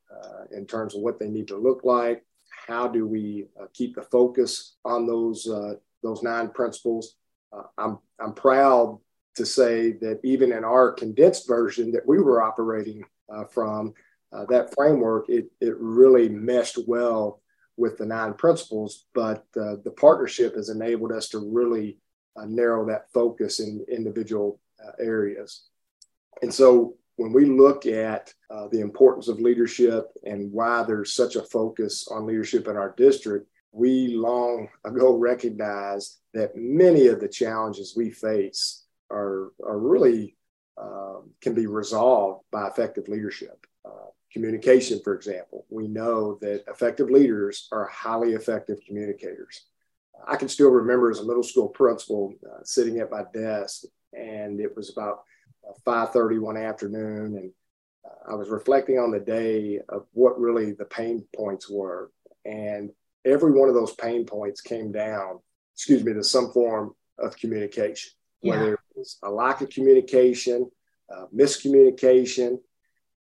in 0.51 0.67
terms 0.67 0.97
of 0.97 1.03
what 1.03 1.21
they 1.21 1.29
need 1.29 1.47
to 1.47 1.57
look 1.57 1.85
like. 1.85 2.25
How 2.69 2.87
do 2.87 3.07
we 3.07 3.47
keep 3.73 3.95
the 3.95 4.03
focus 4.03 4.77
on 4.85 5.07
those 5.07 5.49
those 6.03 6.23
nine 6.23 6.51
principles? 6.51 7.17
I'm 7.77 7.99
I'm 8.21 8.35
proud 8.35 8.99
to 9.39 9.47
say 9.47 9.93
that 9.93 10.21
even 10.23 10.53
in 10.53 10.65
our 10.65 10.93
condensed 10.93 11.49
version 11.49 11.91
that 11.93 12.07
we 12.07 12.21
were 12.21 12.43
operating 12.43 13.03
uh, 13.33 13.45
from, 13.45 13.95
uh, 14.33 14.45
that 14.47 14.75
framework, 14.75 15.29
it, 15.29 15.47
it 15.61 15.75
really 15.79 16.29
meshed 16.29 16.79
well 16.87 17.41
with 17.77 17.97
the 17.97 18.05
nine 18.05 18.35
principles, 18.35 19.07
but 19.15 19.47
uh, 19.57 19.77
the 19.85 19.95
partnership 19.97 20.57
has 20.57 20.69
enabled 20.69 21.13
us 21.13 21.29
to 21.29 21.39
really 21.39 21.99
uh, 22.37 22.45
narrow 22.45 22.85
that 22.87 23.11
focus 23.15 23.61
in 23.61 23.85
individual 23.91 24.61
uh, 24.85 24.91
areas. 25.01 25.69
And 26.43 26.53
so 26.53 26.97
when 27.19 27.33
we 27.33 27.47
look 27.47 27.85
at 27.85 28.33
uh, 28.49 28.69
the 28.69 28.81
importance 28.81 29.27
of 29.27 29.41
leadership 29.41 30.07
and 30.25 30.53
why 30.53 30.85
there's 30.85 31.15
such 31.15 31.35
a 31.35 31.43
focus 31.43 32.07
on 32.09 32.27
leadership 32.27 32.69
in 32.69 32.77
our 32.77 32.95
district, 32.97 33.49
we 33.73 34.15
long 34.15 34.69
ago 34.85 35.17
recognized 35.17 36.19
that 36.33 36.55
many 36.55 37.09
of 37.09 37.19
the 37.19 37.27
challenges 37.27 37.95
we 37.97 38.11
face 38.11 38.85
are, 39.11 39.51
are 39.67 39.79
really 39.79 40.37
um, 40.81 41.31
can 41.41 41.55
be 41.55 41.67
resolved 41.67 42.45
by 42.53 42.69
effective 42.69 43.09
leadership. 43.09 43.67
Uh, 43.85 44.11
communication, 44.33 45.01
for 45.03 45.15
example, 45.15 45.67
we 45.71 45.89
know 45.89 46.39
that 46.41 46.63
effective 46.69 47.11
leaders 47.11 47.67
are 47.73 47.87
highly 47.87 48.35
effective 48.35 48.79
communicators. 48.87 49.67
I 50.25 50.37
can 50.37 50.49
still 50.49 50.71
remember 50.71 51.11
as 51.11 51.19
a 51.19 51.27
middle 51.27 51.43
school 51.43 51.69
principal 51.69 52.35
uh, 52.47 52.63
sitting 52.63 53.01
at 53.01 53.11
my 53.11 53.25
desk, 53.35 53.87
and 54.17 54.61
it 54.61 54.77
was 54.77 54.91
about 54.91 55.25
5:30 55.87 56.41
one 56.41 56.57
afternoon, 56.57 57.37
and 57.37 57.53
uh, 58.05 58.33
I 58.33 58.35
was 58.35 58.49
reflecting 58.49 58.99
on 58.99 59.11
the 59.11 59.21
day 59.21 59.81
of 59.89 60.07
what 60.13 60.41
really 60.41 60.73
the 60.73 60.85
pain 60.85 61.27
points 61.35 61.69
were, 61.69 62.11
and 62.45 62.91
every 63.25 63.53
one 63.53 63.69
of 63.69 63.75
those 63.75 63.95
pain 63.95 64.25
points 64.25 64.61
came 64.61 64.93
down, 64.93 65.41
excuse 65.75 66.05
me, 66.05 66.13
to 66.15 66.25
some 66.25 66.53
form 66.53 66.95
of 67.19 67.37
communication, 67.37 68.13
yeah. 68.43 68.53
whether 68.53 68.79
was 68.99 69.19
a 69.23 69.31
lack 69.31 69.61
of 69.61 69.71
communication, 69.71 70.71
uh, 71.15 71.27
miscommunication. 71.35 72.59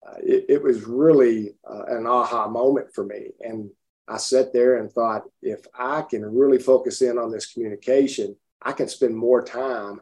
Uh, 0.07 0.17
it, 0.23 0.45
it, 0.49 0.63
was 0.63 0.83
really 0.83 1.55
uh, 1.69 1.83
an 1.87 2.05
aha 2.05 2.47
moment 2.47 2.93
for 2.93 3.03
me. 3.03 3.31
And 3.41 3.69
I 4.07 4.17
sat 4.17 4.53
there 4.53 4.77
and 4.77 4.91
thought, 4.91 5.23
if 5.41 5.65
I 5.77 6.03
can 6.03 6.23
really 6.23 6.59
focus 6.59 7.01
in 7.01 7.17
on 7.17 7.31
this 7.31 7.51
communication, 7.51 8.35
I 8.61 8.71
can 8.71 8.87
spend 8.87 9.15
more 9.15 9.43
time 9.43 9.99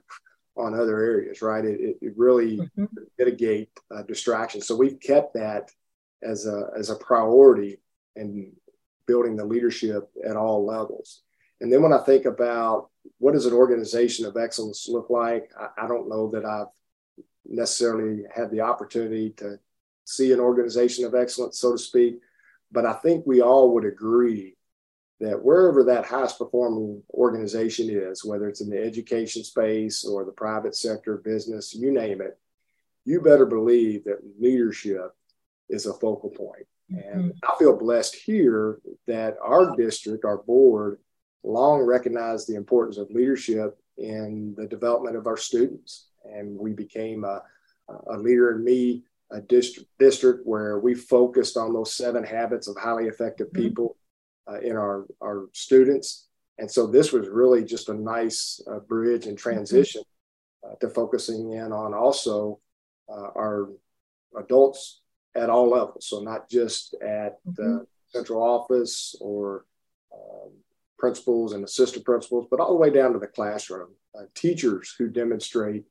on 0.56 0.74
other 0.74 1.00
areas, 1.00 1.42
right? 1.42 1.66
It, 1.66 1.98
it, 2.02 2.14
really 2.16 2.58
mm-hmm. 2.58 2.86
mitigate 3.18 3.70
uh, 3.94 4.04
distractions. 4.04 4.68
So 4.68 4.76
we've 4.76 5.00
kept 5.00 5.34
that 5.34 5.72
as 6.22 6.46
a 6.46 6.70
as 6.78 6.90
a 6.90 6.96
priority 6.96 7.80
in 8.16 8.54
building 9.08 9.36
the 9.36 9.46
leadership 9.46 10.10
at 10.28 10.38
all 10.38 10.66
levels. 10.66 11.22
And 11.60 11.72
then 11.72 11.82
when 11.82 11.94
I 11.94 12.00
think 12.00 12.26
about 12.26 12.90
what 13.18 13.34
does 13.34 13.46
an 13.46 13.54
organization 13.54 14.26
of 14.26 14.38
excellence 14.38 14.88
look 14.88 15.10
like, 15.10 15.52
I, 15.60 15.86
I 15.86 15.88
don't 15.88 16.10
know 16.10 16.30
that 16.32 16.46
I've 16.46 16.68
necessarily 17.46 18.24
had 18.34 18.52
the 18.52 18.62
opportunity 18.62 19.32
to 19.38 19.60
see 20.06 20.32
an 20.32 20.40
organization 20.40 21.06
of 21.06 21.16
excellence, 21.16 21.60
so 21.60 21.74
to 21.74 21.78
speak. 21.78 22.20
But 22.72 22.86
I 22.86 22.94
think 22.94 23.26
we 23.26 23.42
all 23.42 23.74
would 23.74 23.86
agree 23.86 24.56
that 25.24 25.42
wherever 25.42 25.86
that 25.86 26.06
highest 26.06 26.38
performing 26.38 27.02
organization 27.14 27.90
is, 27.90 28.26
whether 28.26 28.50
it's 28.50 28.60
in 28.60 28.70
the 28.70 28.84
education 28.84 29.42
space 29.44 30.04
or 30.04 30.26
the 30.26 30.32
private 30.34 30.76
sector, 30.76 31.18
business, 31.18 31.74
you 31.74 31.92
name 31.92 32.20
it, 32.20 32.38
you 33.06 33.22
better 33.22 33.46
believe 33.46 34.04
that 34.04 34.20
leadership 34.38 35.16
is 35.70 35.86
a 35.86 35.94
focal 35.94 36.30
point. 36.30 36.68
Mm-hmm. 36.92 37.20
And 37.20 37.34
I 37.44 37.56
feel 37.58 37.78
blessed 37.78 38.16
here 38.16 38.80
that 39.08 39.38
our 39.42 39.76
district, 39.78 40.26
our 40.26 40.40
board, 40.40 41.00
long 41.44 41.82
recognized 41.82 42.50
the 42.50 42.56
importance 42.56 42.98
of 42.98 43.10
leadership 43.10 43.78
in 43.98 44.54
the 44.58 44.68
development 44.68 45.16
of 45.16 45.26
our 45.26 45.38
students. 45.38 46.08
And 46.26 46.58
we 46.58 46.74
became 46.74 47.24
a, 47.24 47.44
a 48.12 48.18
leader 48.18 48.52
in 48.52 48.64
me 48.64 49.04
a 49.32 49.40
district, 49.40 49.90
district 50.00 50.46
where 50.46 50.80
we 50.80 50.94
focused 50.94 51.56
on 51.56 51.74
those 51.74 51.96
seven 51.96 52.24
habits 52.26 52.68
of 52.68 52.76
highly 52.78 53.06
effective 53.06 53.48
mm-hmm. 53.48 53.64
people 53.64 53.98
uh, 54.50 54.60
in 54.60 54.76
our, 54.76 55.06
our 55.22 55.48
students. 55.54 56.28
And 56.58 56.70
so 56.70 56.88
this 56.88 57.12
was 57.12 57.28
really 57.28 57.64
just 57.64 57.90
a 57.90 57.94
nice 57.94 58.62
uh, 58.70 58.80
bridge 58.80 59.26
and 59.26 59.38
transition 59.38 60.04
uh, 60.66 60.76
to 60.82 60.90
focusing 60.90 61.52
in 61.52 61.72
on 61.72 61.94
also 61.94 62.60
uh, 63.10 63.30
our 63.36 63.70
adults 64.38 65.02
at 65.36 65.50
all 65.50 65.70
levels. 65.70 66.08
So 66.08 66.20
not 66.20 66.50
just 66.50 66.94
at 66.96 67.40
the 67.46 67.64
mm-hmm. 67.64 67.84
central 68.10 68.42
office 68.42 69.16
or 69.20 69.66
um, 70.14 70.52
principals 70.98 71.54
and 71.54 71.64
assistant 71.64 72.06
principals, 72.06 72.48
but 72.50 72.60
all 72.60 72.70
the 72.70 72.80
way 72.80 72.90
down 72.90 73.14
to 73.14 73.20
the 73.20 73.28
classroom. 73.28 73.90
Uh, 74.18 74.24
teachers 74.36 74.94
who 74.98 75.10
demonstrate 75.10 75.84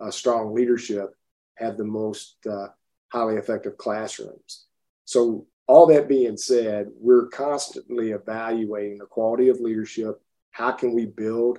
uh, 0.00 0.10
strong 0.10 0.54
leadership 0.54 1.14
have 1.54 1.76
the 1.76 1.84
most 1.84 2.36
uh, 2.50 2.66
highly 3.08 3.36
effective 3.36 3.76
classrooms. 3.78 4.66
So, 5.04 5.46
all 5.68 5.86
that 5.86 6.08
being 6.08 6.36
said, 6.36 6.88
we're 6.98 7.28
constantly 7.28 8.10
evaluating 8.10 8.98
the 8.98 9.06
quality 9.06 9.50
of 9.50 9.60
leadership. 9.60 10.20
How 10.50 10.72
can 10.72 10.94
we 10.94 11.06
build 11.06 11.58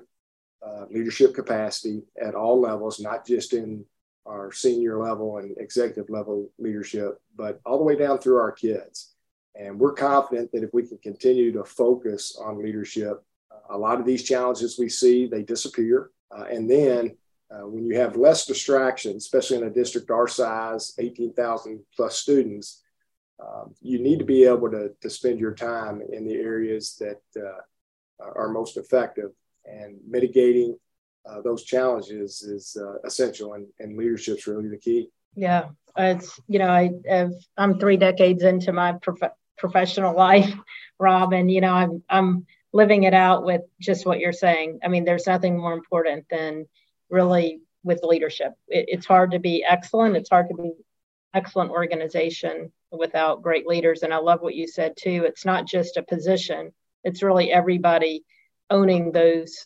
uh, 0.65 0.85
leadership 0.89 1.33
capacity 1.35 2.01
at 2.21 2.35
all 2.35 2.59
levels, 2.59 2.99
not 2.99 3.25
just 3.25 3.53
in 3.53 3.85
our 4.25 4.51
senior 4.51 4.99
level 4.99 5.37
and 5.37 5.55
executive 5.57 6.09
level 6.09 6.51
leadership, 6.57 7.21
but 7.35 7.61
all 7.65 7.77
the 7.77 7.83
way 7.83 7.95
down 7.95 8.17
through 8.17 8.37
our 8.37 8.51
kids. 8.51 9.13
And 9.55 9.79
we're 9.79 9.93
confident 9.93 10.51
that 10.51 10.63
if 10.63 10.73
we 10.73 10.85
can 10.85 10.97
continue 10.97 11.51
to 11.53 11.63
focus 11.63 12.37
on 12.43 12.61
leadership, 12.61 13.23
a 13.69 13.77
lot 13.77 13.99
of 13.99 14.05
these 14.05 14.23
challenges 14.23 14.79
we 14.79 14.89
see, 14.89 15.27
they 15.27 15.43
disappear. 15.43 16.09
Uh, 16.35 16.45
and 16.51 16.69
then 16.69 17.15
uh, 17.51 17.67
when 17.67 17.85
you 17.85 17.95
have 17.97 18.15
less 18.15 18.45
distractions, 18.45 19.25
especially 19.25 19.57
in 19.57 19.63
a 19.63 19.69
district 19.69 20.11
our 20.11 20.27
size, 20.27 20.93
18,000 20.99 21.79
plus 21.95 22.17
students, 22.17 22.83
um, 23.45 23.73
you 23.81 23.99
need 23.99 24.19
to 24.19 24.25
be 24.25 24.43
able 24.43 24.69
to, 24.71 24.91
to 25.01 25.09
spend 25.09 25.39
your 25.39 25.53
time 25.53 26.01
in 26.11 26.25
the 26.25 26.35
areas 26.35 26.95
that 26.99 27.21
uh, 27.41 27.61
are 28.19 28.49
most 28.49 28.77
effective 28.77 29.31
and 29.65 29.97
mitigating 30.07 30.77
uh, 31.29 31.41
those 31.41 31.63
challenges 31.63 32.41
is 32.41 32.77
uh, 32.79 32.95
essential 33.05 33.53
and, 33.53 33.67
and 33.79 33.97
leadership's 33.97 34.47
really 34.47 34.69
the 34.69 34.77
key. 34.77 35.09
Yeah, 35.35 35.69
it's, 35.97 36.39
you 36.47 36.59
know, 36.59 36.69
I 36.69 36.91
have, 37.07 37.33
I'm 37.57 37.79
three 37.79 37.97
decades 37.97 38.43
into 38.43 38.71
my 38.71 38.93
prof- 38.93 39.33
professional 39.57 40.15
life, 40.15 40.53
Rob, 40.99 41.33
and, 41.33 41.51
you 41.51 41.61
know, 41.61 41.73
I'm, 41.73 42.03
I'm 42.09 42.45
living 42.73 43.03
it 43.03 43.13
out 43.13 43.43
with 43.43 43.61
just 43.79 44.05
what 44.05 44.19
you're 44.19 44.33
saying. 44.33 44.79
I 44.83 44.87
mean, 44.87 45.05
there's 45.05 45.27
nothing 45.27 45.57
more 45.57 45.73
important 45.73 46.25
than 46.29 46.67
really 47.09 47.61
with 47.83 48.03
leadership. 48.03 48.53
It, 48.67 48.85
it's 48.89 49.05
hard 49.05 49.31
to 49.31 49.39
be 49.39 49.63
excellent. 49.63 50.15
It's 50.15 50.29
hard 50.29 50.49
to 50.49 50.55
be 50.55 50.71
excellent 51.33 51.71
organization 51.71 52.71
without 52.91 53.43
great 53.43 53.67
leaders. 53.67 54.03
And 54.03 54.13
I 54.13 54.17
love 54.17 54.41
what 54.41 54.55
you 54.55 54.67
said 54.67 54.95
too. 54.97 55.23
It's 55.25 55.45
not 55.45 55.67
just 55.67 55.97
a 55.97 56.03
position. 56.03 56.71
It's 57.03 57.23
really 57.23 57.51
everybody 57.51 58.23
owning 58.69 59.11
those 59.11 59.65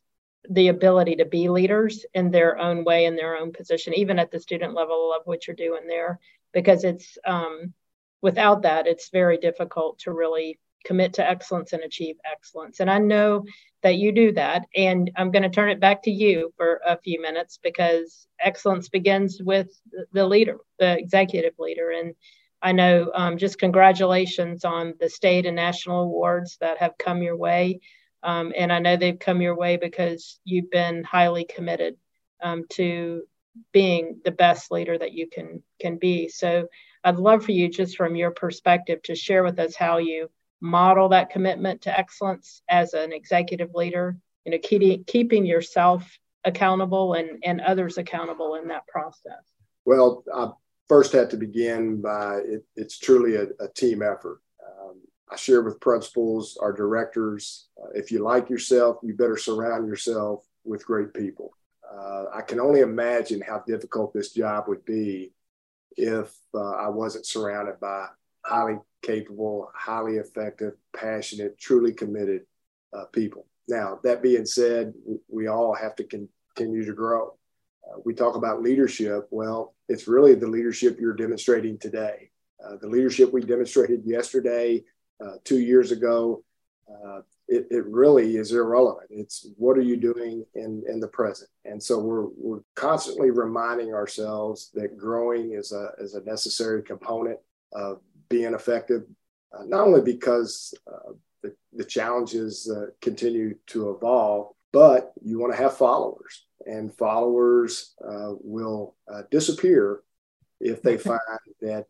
the 0.49 0.67
ability 0.67 1.15
to 1.15 1.26
be 1.26 1.47
leaders 1.47 2.06
in 2.13 2.30
their 2.30 2.58
own 2.58 2.84
way 2.84 3.06
in 3.06 3.15
their 3.15 3.38
own 3.38 3.54
position 3.54 3.93
even 3.95 4.19
at 4.19 4.30
the 4.30 4.39
student 4.39 4.73
level 4.73 5.13
of 5.13 5.21
what 5.26 5.47
you're 5.47 5.56
doing 5.56 5.88
there 5.88 6.19
because 6.52 6.84
it's 6.84 7.17
um, 7.26 7.73
without 8.21 8.63
that 8.63 8.86
it's 8.86 9.10
very 9.10 9.38
difficult 9.38 9.99
to 9.99 10.12
really 10.12 10.60
commit 10.84 11.13
to 11.13 11.28
excellence 11.28 11.74
and 11.74 11.84
achieve 11.84 12.15
excellence. 12.30 12.80
And 12.80 12.89
I 12.89 13.00
know 13.00 13.46
that 13.82 13.96
you 13.96 14.12
do 14.12 14.32
that. 14.34 14.65
And 14.76 15.12
I'm 15.15 15.32
going 15.32 15.43
to 15.43 15.50
turn 15.50 15.69
it 15.69 15.80
back 15.80 16.04
to 16.04 16.12
you 16.12 16.54
for 16.58 16.82
a 16.86 16.98
few 16.98 17.22
minutes 17.22 17.60
because 17.62 18.28
excellence 18.39 18.89
begins 18.89 19.41
with 19.41 19.69
the 20.12 20.26
leader, 20.26 20.58
the 20.80 20.98
executive 20.98 21.54
leader. 21.60 21.91
And 21.91 22.15
I 22.62 22.72
know 22.72 23.12
um, 23.13 23.38
just 23.38 23.60
congratulations 23.60 24.63
on 24.63 24.93
the 25.00 25.10
state 25.10 25.46
and 25.46 25.56
national 25.56 26.04
awards 26.04 26.58
that 26.62 26.78
have 26.78 26.98
come 26.98 27.22
your 27.22 27.36
way. 27.36 27.82
Um, 28.24 28.54
and 28.56 28.72
I 28.72 28.80
know 28.80 28.96
they've 28.96 29.19
come 29.19 29.41
your 29.41 29.56
way 29.56 29.76
because 29.76 30.39
you've 30.46 30.72
been 30.72 31.04
highly 31.04 31.43
committed 31.43 31.98
um, 32.41 32.63
to 32.72 33.24
being 33.74 34.22
the 34.24 34.32
best 34.32 34.72
leader 34.72 34.98
that 34.98 35.13
you 35.13 35.28
can 35.30 35.62
can 35.80 35.98
be. 35.98 36.30
So 36.30 36.67
I'd 37.04 37.17
love 37.17 37.43
for 37.43 37.52
you, 37.52 37.69
just 37.69 37.98
from 37.98 38.15
your 38.15 38.32
perspective, 38.32 39.02
to 39.04 39.15
share 39.15 39.43
with 39.43 39.60
us 39.60 39.76
how 39.76 39.98
you 39.98 40.30
model 40.63 41.10
that 41.10 41.30
commitment 41.30 41.82
to 41.82 41.99
excellence 41.99 42.62
as 42.69 42.93
an 42.93 43.12
executive 43.12 43.76
leader 43.76 44.15
you 44.45 44.52
know 44.52 44.58
keeping, 44.63 45.04
keeping 45.04 45.45
yourself 45.45 46.17
accountable 46.45 47.13
and, 47.13 47.43
and 47.43 47.62
others 47.62 47.97
accountable 47.97 48.56
in 48.56 48.69
that 48.69 48.88
process? 48.88 49.43
Well 49.86 50.23
i 50.34 50.49
first 50.88 51.12
had 51.12 51.30
to 51.32 51.38
begin 51.38 52.02
by 52.02 52.38
it, 52.45 52.65
it's 52.76 52.97
truly 52.97 53.36
a, 53.36 53.43
a 53.60 53.67
team 53.76 54.02
effort. 54.02 54.41
Um, 54.65 55.02
i 55.30 55.36
share 55.36 55.62
with 55.62 55.82
principals 55.82 56.58
our 56.62 56.71
directors 56.71 57.67
uh, 57.82 57.89
if 57.93 58.10
you 58.10 58.19
like 58.23 58.49
yourself 58.49 58.97
you 59.04 59.15
better 59.15 59.38
surround 59.38 59.88
yourself 59.88 60.45
with 60.63 60.86
great 60.86 61.13
people. 61.13 61.52
Uh, 61.93 62.26
i 62.34 62.41
can 62.41 62.62
only 62.62 62.80
imagine 62.80 63.41
how 63.41 63.62
difficult 63.67 64.13
this 64.13 64.32
job 64.32 64.65
would 64.69 64.86
be 64.86 65.34
if 65.97 66.34
uh, 66.56 66.71
i 66.71 66.88
wasn't 66.88 67.26
surrounded 67.26 67.78
by 67.82 68.08
highly 68.45 68.77
capable, 69.01 69.71
highly 69.75 70.17
effective, 70.17 70.73
passionate, 70.95 71.58
truly 71.58 71.93
committed 71.93 72.41
uh, 72.93 73.06
people. 73.12 73.45
Now, 73.67 73.99
that 74.03 74.21
being 74.21 74.45
said, 74.45 74.93
we 75.29 75.47
all 75.47 75.73
have 75.73 75.95
to 75.95 76.03
continue 76.03 76.86
to 76.86 76.93
grow. 76.93 77.38
Uh, 77.88 77.99
we 78.06 78.13
talk 78.13 78.36
about 78.36 78.62
leadership. 78.62 79.27
Well, 79.32 79.73
it's 79.88 80.08
really 80.08 80.36
the 80.36 80.47
leadership 80.47 80.97
you're 80.99 81.13
demonstrating 81.13 81.77
today. 81.77 82.29
Uh, 82.63 82.77
the 82.82 82.88
leadership 82.88 83.34
we 83.34 83.41
demonstrated 83.41 84.03
yesterday, 84.06 84.84
uh, 85.23 85.34
two 85.43 85.60
years 85.60 85.91
ago, 85.91 86.43
uh, 86.89 87.21
it, 87.47 87.67
it, 87.71 87.86
really 87.86 88.38
is 88.38 88.51
irrelevant. 88.51 89.08
It's 89.10 89.47
what 89.58 89.77
are 89.77 89.82
you 89.82 89.97
doing 89.97 90.45
in, 90.56 90.84
in 90.88 90.99
the 90.99 91.08
present? 91.08 91.49
And 91.65 91.82
so 91.82 91.99
we're, 91.99 92.27
we're 92.38 92.62
constantly 92.75 93.32
reminding 93.32 93.93
ourselves 93.93 94.71
that 94.73 94.97
growing 94.97 95.53
is 95.53 95.71
a, 95.71 95.91
is 95.99 96.15
a 96.15 96.23
necessary 96.23 96.84
component 96.84 97.39
of 97.73 98.01
being 98.34 98.56
effective, 98.56 99.04
uh, 99.56 99.63
not 99.65 99.86
only 99.86 100.02
because 100.02 100.74
uh, 100.91 101.12
the, 101.43 101.54
the 101.74 101.86
challenges 101.86 102.67
uh, 102.67 102.88
continue 103.00 103.54
to 103.67 103.91
evolve, 103.91 104.56
but 104.72 105.13
you 105.22 105.38
want 105.38 105.54
to 105.54 105.62
have 105.62 105.78
followers, 105.78 106.48
and 106.65 106.98
followers 106.98 107.93
uh, 108.04 108.34
will 108.41 108.96
uh, 109.13 109.22
disappear 109.30 110.02
if 110.60 110.82
they 110.82 110.98
find 111.10 111.19
that 111.62 111.86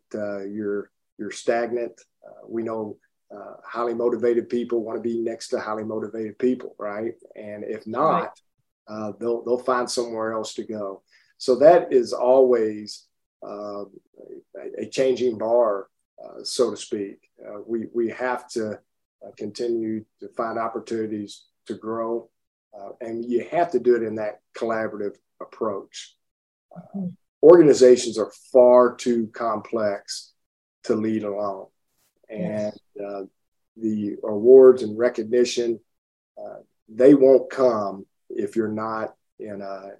you're 0.51 0.91
you're 1.17 1.31
stagnant. 1.31 2.01
we 2.45 2.61
know 2.63 2.97
highly 3.65 3.93
motivated 3.93 4.49
people 4.49 4.83
want 4.83 4.97
to 4.97 5.09
be 5.09 5.21
next 5.21 5.47
to 5.47 5.59
highly 5.61 5.85
motivated 5.85 6.37
people, 6.37 6.75
right? 6.77 7.13
And 7.37 7.63
if 7.63 7.87
not, 7.87 8.37
right. 8.89 9.13
they'll 9.17 9.43
they'll 9.45 9.69
find 9.73 9.89
somewhere 9.89 10.33
else 10.33 10.53
to 10.55 10.63
go. 10.63 11.03
So 11.37 11.55
that 11.59 11.93
is 11.93 12.11
always 12.11 13.07
uh, 13.45 13.85
a, 14.55 14.83
a, 14.83 14.89
changing 14.89 15.37
bar 15.37 15.87
uh, 16.23 16.43
so 16.43 16.71
to 16.71 16.77
speak. 16.77 17.29
Uh, 17.45 17.59
we, 17.65 17.87
we 17.93 18.09
have 18.09 18.47
to 18.47 18.71
uh, 18.71 19.31
continue 19.37 20.05
to 20.19 20.27
find 20.29 20.57
opportunities 20.57 21.45
to 21.67 21.73
grow, 21.75 22.29
and 23.01 23.23
you 23.25 23.45
have 23.51 23.71
to 23.71 23.79
do 23.79 23.95
it 23.95 24.03
in 24.03 24.15
that 24.15 24.39
collaborative 24.57 25.15
approach. 25.41 26.15
Mm-hmm. 26.75 27.09
Organizations 27.41 28.17
are 28.17 28.31
far 28.51 28.95
too 28.95 29.27
complex 29.33 30.33
to 30.85 30.95
lead 30.95 31.23
alone. 31.23 31.67
And 32.29 32.73
the 33.77 34.15
awards 34.23 34.81
and 34.81 34.97
recognition, 34.97 35.79
they 36.89 37.13
won't 37.13 37.49
come 37.49 38.05
if 38.29 38.55
you're 38.55 38.67
not 38.67 39.15
in 39.39 39.61
a, 39.61 39.91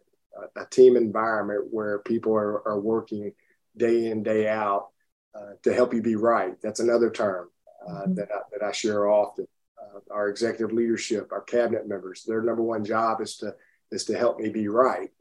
a 0.59 0.65
team 0.71 0.95
environment 0.97 1.67
where 1.69 1.99
people 1.99 2.33
are, 2.33 2.67
are 2.67 2.79
working 2.79 3.31
day 3.77 4.07
in, 4.07 4.23
day 4.23 4.47
out 4.47 4.92
uh, 5.35 5.53
to 5.63 5.73
help 5.73 5.93
you 5.93 6.01
be 6.01 6.15
right. 6.15 6.55
That's 6.61 6.79
another 6.79 7.09
term 7.09 7.49
uh, 7.87 7.91
mm-hmm. 7.91 8.15
that, 8.15 8.29
I, 8.31 8.39
that 8.51 8.65
I 8.65 8.71
share 8.71 9.09
often. 9.09 9.47
Uh, 9.81 9.99
our 10.11 10.29
executive 10.29 10.71
leadership, 10.71 11.31
our 11.31 11.41
cabinet 11.41 11.87
members, 11.87 12.23
their 12.23 12.41
number 12.41 12.63
one 12.63 12.85
job 12.85 13.21
is 13.21 13.37
to 13.37 13.55
is 13.91 14.05
to 14.05 14.17
help 14.17 14.39
me 14.39 14.49
be 14.49 14.67
right. 14.67 15.11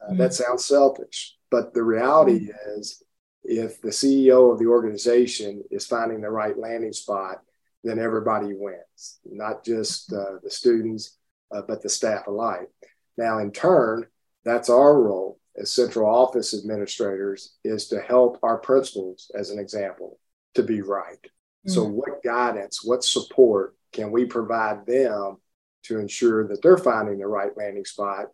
Uh, 0.00 0.08
mm-hmm. 0.08 0.18
That 0.18 0.34
sounds 0.34 0.64
selfish, 0.64 1.36
but 1.50 1.72
the 1.72 1.82
reality 1.82 2.48
mm-hmm. 2.48 2.80
is, 2.80 3.02
if 3.44 3.80
the 3.80 3.88
CEO 3.88 4.52
of 4.52 4.58
the 4.58 4.66
organization 4.66 5.62
is 5.70 5.86
finding 5.86 6.20
the 6.20 6.30
right 6.30 6.58
landing 6.58 6.92
spot, 6.92 7.42
then 7.84 7.98
everybody 7.98 8.52
wins, 8.52 9.20
not 9.24 9.64
just 9.64 10.12
uh, 10.12 10.38
the 10.42 10.50
students, 10.50 11.16
uh, 11.54 11.62
but 11.66 11.82
the 11.82 11.88
staff 11.88 12.26
alike. 12.26 12.68
Now, 13.16 13.38
in 13.38 13.50
turn, 13.50 14.06
that's 14.44 14.68
our 14.68 15.00
role 15.00 15.38
as 15.58 15.72
central 15.72 16.08
office 16.08 16.54
administrators 16.54 17.56
is 17.64 17.88
to 17.88 18.00
help 18.00 18.38
our 18.42 18.58
principals, 18.58 19.30
as 19.34 19.50
an 19.50 19.58
example, 19.58 20.18
to 20.54 20.62
be 20.62 20.80
right. 20.82 21.20
Mm-hmm. 21.22 21.70
So, 21.70 21.84
what 21.84 22.22
guidance, 22.22 22.84
what 22.84 23.04
support 23.04 23.74
can 23.92 24.10
we 24.12 24.24
provide 24.24 24.86
them 24.86 25.38
to 25.84 25.98
ensure 25.98 26.46
that 26.48 26.62
they're 26.62 26.78
finding 26.78 27.18
the 27.18 27.26
right 27.26 27.56
landing 27.56 27.84
spot? 27.84 28.26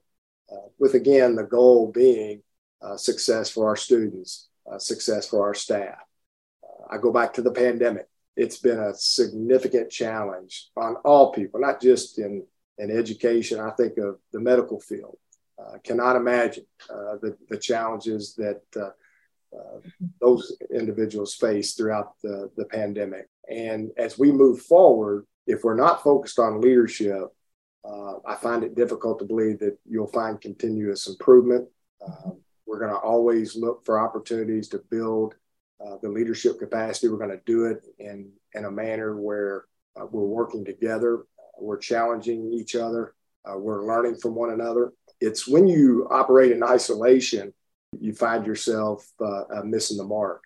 Uh, 0.53 0.69
with 0.79 0.95
again, 0.95 1.35
the 1.35 1.45
goal 1.45 1.91
being 1.91 2.43
uh, 2.83 2.97
success 2.97 3.51
for 3.51 3.67
our 3.69 3.77
students, 3.77 4.49
uh, 4.71 4.79
success 4.79 5.29
for 5.29 5.43
our 5.43 5.55
staff. 5.55 5.99
Uh, 6.63 6.95
I 6.95 6.99
go 6.99 7.13
back 7.13 7.33
to 7.35 7.43
the 7.43 7.51
pandemic. 7.51 8.07
It's 8.37 8.59
been 8.59 8.79
a 8.79 8.95
significant 8.95 9.91
challenge 9.91 10.69
on 10.77 10.97
all 11.05 11.33
people, 11.33 11.61
not 11.61 11.81
just 11.81 12.19
in, 12.19 12.45
in 12.79 12.91
education. 12.91 13.61
I 13.61 13.71
think 13.71 13.97
of 13.97 14.19
the 14.33 14.41
medical 14.41 14.81
field. 14.81 15.17
Uh, 15.57 15.79
cannot 15.85 16.17
imagine 16.17 16.67
uh, 16.91 17.17
the, 17.23 17.37
the 17.49 17.57
challenges 17.57 18.35
that 18.35 18.63
uh, 18.77 19.79
those 20.21 20.57
individuals 20.75 21.35
face 21.35 21.75
throughout 21.75 22.15
the, 22.23 22.51
the 22.57 22.65
pandemic. 22.65 23.29
And 23.49 23.93
as 23.97 24.19
we 24.19 24.33
move 24.33 24.63
forward, 24.63 25.27
if 25.47 25.63
we're 25.63 25.77
not 25.77 26.03
focused 26.03 26.41
on 26.41 26.61
leadership, 26.61 27.29
uh, 27.85 28.15
I 28.27 28.35
find 28.35 28.65
it 28.65 28.75
difficult 28.75 29.21
to 29.21 29.27
believe 29.27 29.61
that 29.61 29.79
you'll 29.89 30.09
find 30.09 30.41
continuous 30.41 31.07
improvement. 31.07 31.69
Uh, 32.05 32.31
we're 32.67 32.81
going 32.81 32.91
to 32.91 32.99
always 32.99 33.55
look 33.55 33.85
for 33.85 34.01
opportunities 34.01 34.69
to 34.71 34.83
build 34.91 35.37
uh, 35.85 35.99
the 36.03 36.09
leadership 36.09 36.59
capacity. 36.59 37.09
We're 37.09 37.19
going 37.19 37.31
to 37.31 37.41
do 37.47 37.67
it 37.67 37.85
in, 37.99 38.33
in 38.55 38.65
a 38.65 38.71
manner 38.71 39.21
where 39.21 39.67
we're 39.97 40.25
working 40.25 40.65
together, 40.65 41.27
we're 41.61 41.79
challenging 41.79 42.53
each 42.53 42.75
other, 42.75 43.15
we're 43.47 43.87
learning 43.87 44.17
from 44.17 44.35
one 44.35 44.51
another. 44.51 44.93
It's 45.21 45.47
when 45.47 45.67
you 45.67 46.07
operate 46.11 46.53
in 46.53 46.63
isolation 46.63 47.53
you 48.01 48.13
find 48.13 48.47
yourself 48.47 49.11
uh, 49.21 49.43
uh, 49.43 49.63
missing 49.65 49.97
the 49.97 50.05
mark. 50.05 50.45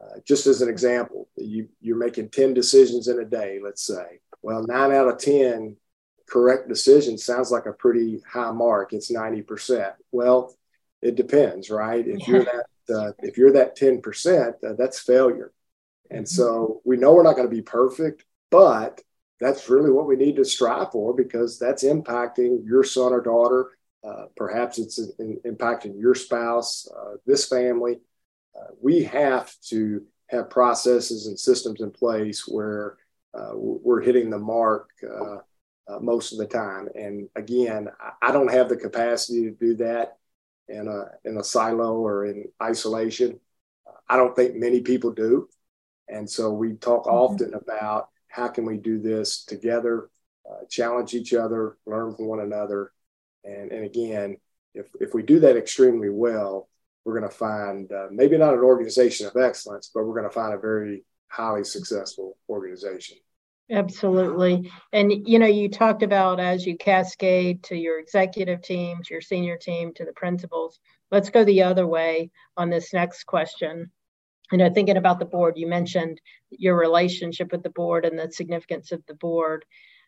Uh, 0.00 0.18
just 0.26 0.46
as 0.46 0.60
an 0.60 0.68
example, 0.68 1.28
you, 1.36 1.68
you're 1.80 1.96
making 1.96 2.28
10 2.28 2.54
decisions 2.54 3.08
in 3.08 3.20
a 3.20 3.24
day, 3.24 3.60
let's 3.62 3.86
say. 3.86 4.20
Well, 4.42 4.64
nine 4.66 4.92
out 4.92 5.08
of 5.08 5.18
10 5.18 5.76
correct 6.28 6.68
decisions 6.68 7.24
sounds 7.24 7.50
like 7.50 7.66
a 7.66 7.72
pretty 7.72 8.20
high 8.28 8.50
mark. 8.50 8.92
It's 8.92 9.12
90%. 9.12 9.92
Well, 10.10 10.54
it 11.00 11.16
depends, 11.16 11.70
right? 11.70 12.06
If 12.06 12.26
you're 12.26 12.44
that 12.44 12.64
uh, 12.94 13.12
if 13.20 13.38
you're 13.38 13.52
that 13.52 13.78
10%, 13.78 14.52
uh, 14.62 14.72
that's 14.76 15.00
failure. 15.00 15.52
And 16.10 16.28
so 16.28 16.44
mm-hmm. 16.44 16.88
we 16.90 16.96
know 16.98 17.14
we're 17.14 17.22
not 17.22 17.36
going 17.36 17.48
to 17.48 17.54
be 17.54 17.62
perfect, 17.62 18.24
but 18.50 19.00
that's 19.40 19.70
really 19.70 19.90
what 19.90 20.06
we 20.06 20.16
need 20.16 20.36
to 20.36 20.44
strive 20.44 20.92
for 20.92 21.14
because 21.14 21.58
that's 21.58 21.82
impacting 21.82 22.64
your 22.66 22.84
son 22.84 23.12
or 23.12 23.22
daughter 23.22 23.70
uh, 24.06 24.26
perhaps 24.36 24.78
it's 24.78 24.98
in, 25.18 25.40
impacting 25.46 25.98
your 25.98 26.14
spouse, 26.14 26.86
uh, 26.94 27.14
this 27.26 27.48
family. 27.48 28.00
Uh, 28.54 28.72
we 28.80 29.02
have 29.02 29.52
to 29.68 30.04
have 30.26 30.50
processes 30.50 31.26
and 31.26 31.38
systems 31.38 31.80
in 31.80 31.90
place 31.90 32.46
where 32.46 32.98
uh, 33.32 33.52
we're 33.54 34.02
hitting 34.02 34.30
the 34.30 34.38
mark 34.38 34.90
uh, 35.02 35.38
most 36.00 36.32
of 36.32 36.38
the 36.38 36.46
time. 36.46 36.88
And 36.94 37.28
again, 37.34 37.88
I 38.22 38.30
don't 38.30 38.50
have 38.50 38.68
the 38.68 38.76
capacity 38.76 39.44
to 39.44 39.50
do 39.50 39.74
that 39.76 40.16
in 40.68 40.86
a, 40.88 41.28
in 41.28 41.38
a 41.38 41.44
silo 41.44 41.96
or 41.96 42.26
in 42.26 42.44
isolation. 42.62 43.40
I 44.08 44.16
don't 44.16 44.36
think 44.36 44.54
many 44.54 44.80
people 44.80 45.12
do. 45.12 45.48
And 46.08 46.28
so 46.28 46.52
we 46.52 46.74
talk 46.74 47.04
mm-hmm. 47.04 47.16
often 47.16 47.54
about 47.54 48.08
how 48.28 48.48
can 48.48 48.66
we 48.66 48.76
do 48.76 49.00
this 49.00 49.44
together, 49.44 50.10
challenge 50.68 51.14
each 51.14 51.32
other, 51.32 51.78
learn 51.86 52.14
from 52.14 52.26
one 52.26 52.40
another, 52.40 52.92
and, 53.44 53.72
and 53.72 53.84
again, 53.84 54.36
if, 54.74 54.86
if 55.00 55.14
we 55.14 55.22
do 55.22 55.40
that 55.40 55.56
extremely 55.56 56.10
well, 56.10 56.68
we're 57.04 57.18
going 57.18 57.30
to 57.30 57.36
find 57.36 57.90
uh, 57.92 58.06
maybe 58.10 58.38
not 58.38 58.54
an 58.54 58.60
organization 58.60 59.26
of 59.26 59.36
excellence, 59.36 59.90
but 59.94 60.04
we're 60.04 60.14
going 60.14 60.28
to 60.28 60.34
find 60.34 60.54
a 60.54 60.58
very 60.58 61.04
highly 61.28 61.64
successful 61.64 62.36
organization. 62.48 63.18
Absolutely. 63.70 64.70
And, 64.92 65.26
you 65.26 65.38
know, 65.38 65.46
you 65.46 65.68
talked 65.68 66.02
about 66.02 66.38
as 66.38 66.66
you 66.66 66.76
cascade 66.76 67.62
to 67.64 67.76
your 67.76 67.98
executive 67.98 68.62
team, 68.62 69.02
to 69.02 69.14
your 69.14 69.20
senior 69.22 69.56
team, 69.56 69.94
to 69.94 70.04
the 70.04 70.12
principals. 70.12 70.78
Let's 71.10 71.30
go 71.30 71.44
the 71.44 71.62
other 71.62 71.86
way 71.86 72.30
on 72.56 72.68
this 72.68 72.92
next 72.92 73.24
question. 73.24 73.90
You 74.52 74.58
know, 74.58 74.70
thinking 74.70 74.98
about 74.98 75.18
the 75.18 75.24
board, 75.24 75.54
you 75.56 75.66
mentioned 75.66 76.20
your 76.50 76.76
relationship 76.76 77.52
with 77.52 77.62
the 77.62 77.70
board 77.70 78.04
and 78.04 78.18
the 78.18 78.30
significance 78.30 78.92
of 78.92 79.02
the 79.06 79.14
board. 79.14 79.64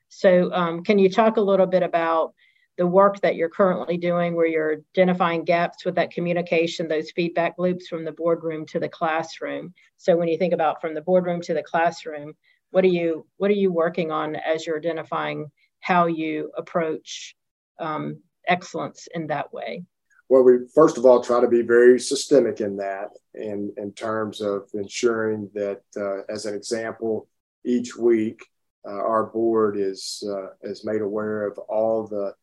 So, 0.08 0.52
um, 0.52 0.84
can 0.84 0.98
you 0.98 1.08
talk 1.08 1.38
a 1.38 1.40
little 1.40 1.66
bit 1.66 1.82
about 1.82 2.34
the 2.76 2.86
work 2.86 3.20
that 3.20 3.36
you're 3.36 3.48
currently 3.48 3.96
doing 3.96 4.34
where 4.34 4.46
you're 4.46 4.82
identifying 4.94 5.44
gaps 5.44 5.84
with 5.84 5.94
that 5.94 6.10
communication 6.10 6.88
those 6.88 7.10
feedback 7.10 7.54
loops 7.58 7.88
from 7.88 8.04
the 8.04 8.12
boardroom 8.12 8.66
to 8.66 8.78
the 8.78 8.88
classroom. 8.88 9.72
So 9.96 10.16
when 10.16 10.28
you 10.28 10.36
think 10.36 10.52
about 10.52 10.80
from 10.80 10.94
the 10.94 11.00
boardroom 11.00 11.40
to 11.42 11.54
the 11.54 11.62
classroom 11.62 12.34
what 12.70 12.84
are 12.84 12.88
you 12.88 13.26
what 13.38 13.50
are 13.50 13.54
you 13.54 13.72
working 13.72 14.10
on 14.10 14.36
as 14.36 14.66
you're 14.66 14.76
identifying 14.76 15.50
how 15.80 16.06
you 16.06 16.50
approach 16.56 17.36
um, 17.78 18.20
excellence 18.46 19.08
in 19.14 19.28
that 19.28 19.52
way? 19.52 19.84
Well 20.28 20.42
we 20.42 20.58
first 20.74 20.98
of 20.98 21.06
all 21.06 21.22
try 21.22 21.40
to 21.40 21.48
be 21.48 21.62
very 21.62 21.98
systemic 21.98 22.60
in 22.60 22.76
that 22.76 23.10
in 23.34 23.72
in 23.76 23.92
terms 23.92 24.40
of 24.40 24.68
ensuring 24.74 25.50
that 25.54 25.82
uh, 25.96 26.30
as 26.30 26.44
an 26.46 26.54
example 26.54 27.28
each 27.64 27.96
week 27.96 28.44
uh, 28.86 28.92
our 28.92 29.24
board 29.24 29.76
is 29.78 30.22
uh, 30.28 30.48
is 30.62 30.84
made 30.84 31.00
aware 31.00 31.46
of 31.46 31.58
all 31.58 32.06
the 32.06 32.34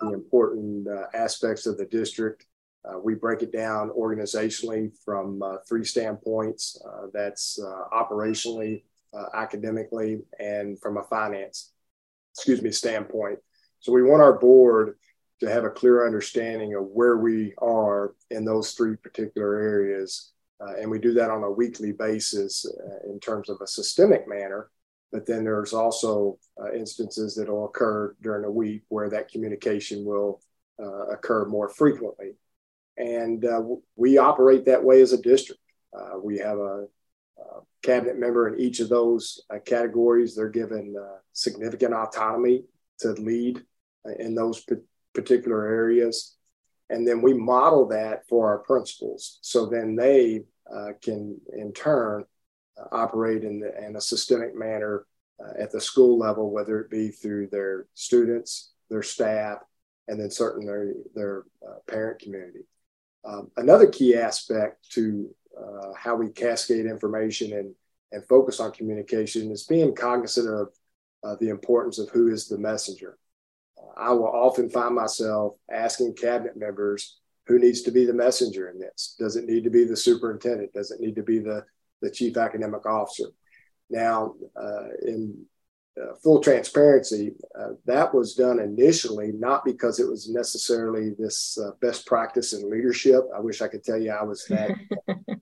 the 0.00 0.12
important 0.12 0.88
uh, 0.88 1.06
aspects 1.14 1.66
of 1.66 1.76
the 1.78 1.86
district. 1.86 2.46
Uh, 2.84 2.98
we 2.98 3.14
break 3.14 3.42
it 3.42 3.52
down 3.52 3.90
organizationally 3.90 4.92
from 5.04 5.42
uh, 5.42 5.56
three 5.66 5.84
standpoints 5.84 6.80
that's 7.12 7.58
operationally, 7.92 8.82
academically, 9.34 10.20
and 10.38 10.78
from 10.80 10.98
a 10.98 11.02
finance, 11.04 11.72
excuse 12.34 12.60
me, 12.60 12.70
standpoint. 12.70 13.38
So 13.80 13.92
we 13.92 14.02
want 14.02 14.22
our 14.22 14.38
board 14.38 14.96
to 15.40 15.50
have 15.50 15.64
a 15.64 15.70
clear 15.70 16.06
understanding 16.06 16.74
of 16.74 16.84
where 16.86 17.16
we 17.16 17.54
are 17.58 18.14
in 18.30 18.44
those 18.44 18.72
three 18.72 18.96
particular 18.96 19.58
areas. 19.58 20.32
Uh, 20.60 20.74
and 20.80 20.90
we 20.90 20.98
do 20.98 21.12
that 21.14 21.30
on 21.30 21.42
a 21.42 21.50
weekly 21.50 21.92
basis 21.92 22.64
uh, 22.64 23.10
in 23.10 23.18
terms 23.20 23.48
of 23.48 23.58
a 23.60 23.66
systemic 23.66 24.28
manner. 24.28 24.70
But 25.14 25.26
then 25.26 25.44
there's 25.44 25.72
also 25.72 26.40
uh, 26.60 26.72
instances 26.72 27.36
that 27.36 27.48
will 27.48 27.66
occur 27.66 28.16
during 28.20 28.44
a 28.44 28.50
week 28.50 28.82
where 28.88 29.08
that 29.10 29.28
communication 29.28 30.04
will 30.04 30.40
uh, 30.82 31.06
occur 31.06 31.44
more 31.44 31.68
frequently. 31.68 32.32
And 32.96 33.44
uh, 33.44 33.62
we 33.94 34.18
operate 34.18 34.64
that 34.64 34.82
way 34.82 35.00
as 35.02 35.12
a 35.12 35.22
district. 35.22 35.60
Uh, 35.96 36.18
we 36.20 36.38
have 36.38 36.58
a, 36.58 36.86
a, 37.38 37.60
cabinet 37.84 38.18
member 38.18 38.48
in 38.48 38.58
each 38.58 38.80
of 38.80 38.88
those 38.88 39.40
uh, 39.50 39.60
categories. 39.64 40.34
They're 40.34 40.48
given 40.48 40.96
uh, 41.00 41.18
significant 41.32 41.94
autonomy 41.94 42.64
to 42.98 43.12
lead 43.12 43.62
in 44.18 44.34
those 44.34 44.66
particular 45.14 45.64
areas. 45.64 46.34
And 46.90 47.06
then 47.06 47.22
we 47.22 47.34
model 47.34 47.86
that 47.90 48.26
for 48.26 48.48
our 48.48 48.58
principals. 48.58 49.38
So 49.42 49.66
then 49.66 49.94
they 49.94 50.42
can, 51.02 51.40
in 51.56 51.72
turn, 51.72 52.24
operate 52.92 53.44
in, 53.44 53.60
the, 53.60 53.84
in, 53.84 53.96
a 53.96 54.00
systemic 54.00 54.56
manner 54.56 55.06
uh, 55.40 55.52
at 55.58 55.70
the 55.70 55.80
school 55.80 56.18
level, 56.18 56.50
whether 56.50 56.80
it 56.80 56.90
be 56.90 57.08
through 57.08 57.48
their 57.48 57.86
students, 57.94 58.72
their 58.90 59.02
staff, 59.02 59.58
and 60.08 60.20
then 60.20 60.30
certainly 60.30 60.66
their, 60.66 60.94
their 61.14 61.44
uh, 61.66 61.78
parent 61.86 62.20
community. 62.20 62.66
Um, 63.24 63.50
another 63.56 63.86
key 63.86 64.16
aspect 64.16 64.90
to 64.90 65.34
uh, 65.58 65.92
how 65.96 66.16
we 66.16 66.28
cascade 66.28 66.86
information 66.86 67.52
and, 67.52 67.74
and 68.12 68.26
focus 68.26 68.60
on 68.60 68.72
communication 68.72 69.50
is 69.50 69.64
being 69.64 69.94
cognizant 69.94 70.48
of 70.48 70.68
uh, 71.22 71.36
the 71.40 71.48
importance 71.48 71.98
of 71.98 72.10
who 72.10 72.28
is 72.28 72.48
the 72.48 72.58
messenger. 72.58 73.18
I 73.96 74.12
will 74.12 74.26
often 74.26 74.68
find 74.68 74.94
myself 74.94 75.54
asking 75.70 76.16
cabinet 76.16 76.56
members 76.56 77.18
who 77.46 77.58
needs 77.58 77.82
to 77.82 77.90
be 77.90 78.04
the 78.04 78.12
messenger 78.12 78.68
in 78.68 78.78
this. 78.78 79.14
Does 79.18 79.36
it 79.36 79.44
need 79.44 79.64
to 79.64 79.70
be 79.70 79.84
the 79.84 79.96
superintendent? 79.96 80.72
Does 80.72 80.90
it 80.90 81.00
need 81.00 81.16
to 81.16 81.22
be 81.22 81.38
the 81.38 81.64
the 82.04 82.10
chief 82.10 82.36
academic 82.36 82.86
officer. 82.86 83.28
Now, 83.90 84.34
uh, 84.56 84.88
in 85.02 85.44
uh, 86.00 86.14
full 86.22 86.40
transparency, 86.40 87.34
uh, 87.58 87.70
that 87.86 88.12
was 88.14 88.34
done 88.34 88.58
initially 88.58 89.32
not 89.32 89.64
because 89.64 90.00
it 90.00 90.08
was 90.08 90.28
necessarily 90.28 91.10
this 91.18 91.58
uh, 91.58 91.70
best 91.80 92.06
practice 92.06 92.52
in 92.52 92.70
leadership. 92.70 93.22
I 93.34 93.40
wish 93.40 93.62
I 93.62 93.68
could 93.68 93.84
tell 93.84 93.98
you 93.98 94.10
I 94.10 94.24
was 94.24 94.44
that 94.48 94.70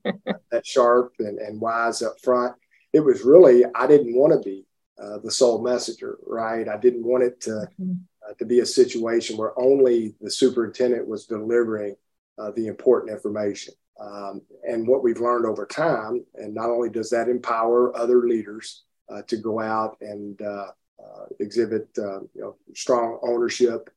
that 0.51 0.67
sharp 0.67 1.15
and, 1.19 1.39
and 1.39 1.61
wise 1.61 2.03
up 2.03 2.17
front. 2.23 2.55
It 2.93 3.01
was 3.01 3.23
really 3.23 3.65
I 3.75 3.87
didn't 3.87 4.15
want 4.15 4.35
to 4.35 4.41
be 4.47 4.67
uh, 5.03 5.19
the 5.25 5.31
sole 5.31 5.63
messenger, 5.63 6.19
right? 6.27 6.69
I 6.69 6.77
didn't 6.77 7.05
want 7.05 7.25
it 7.25 7.41
to 7.43 7.51
mm-hmm. 7.51 7.93
Uh, 8.29 8.35
to 8.35 8.45
be 8.45 8.61
a 8.61 8.67
situation 8.67 9.37
where 9.37 9.59
only 9.59 10.15
the 10.21 10.31
superintendent 10.31 11.09
was 11.09 11.27
delivering 11.27 11.97
uh, 12.39 12.53
the 12.55 12.69
important 12.69 13.11
information. 13.11 13.75
Um, 14.03 14.43
and 14.65 14.87
what 14.87 15.03
we've 15.03 15.21
learned 15.21 15.47
over 15.47 15.65
time, 15.65 16.25
and 16.35 16.55
not 16.55 16.71
only 16.71 16.91
does 16.91 17.11
that 17.11 17.29
empower 17.29 17.97
other 17.97 18.27
leaders 18.27 18.83
uh, 19.09 19.23
to 19.29 19.37
go 19.37 19.61
out 19.61 19.97
and 20.01 20.41
uh, 20.43 20.69
uh, 20.99 21.27
exhibit 21.39 21.89
you 21.97 22.29
know 22.35 22.57
strong 22.75 23.19
ownership. 23.23 23.91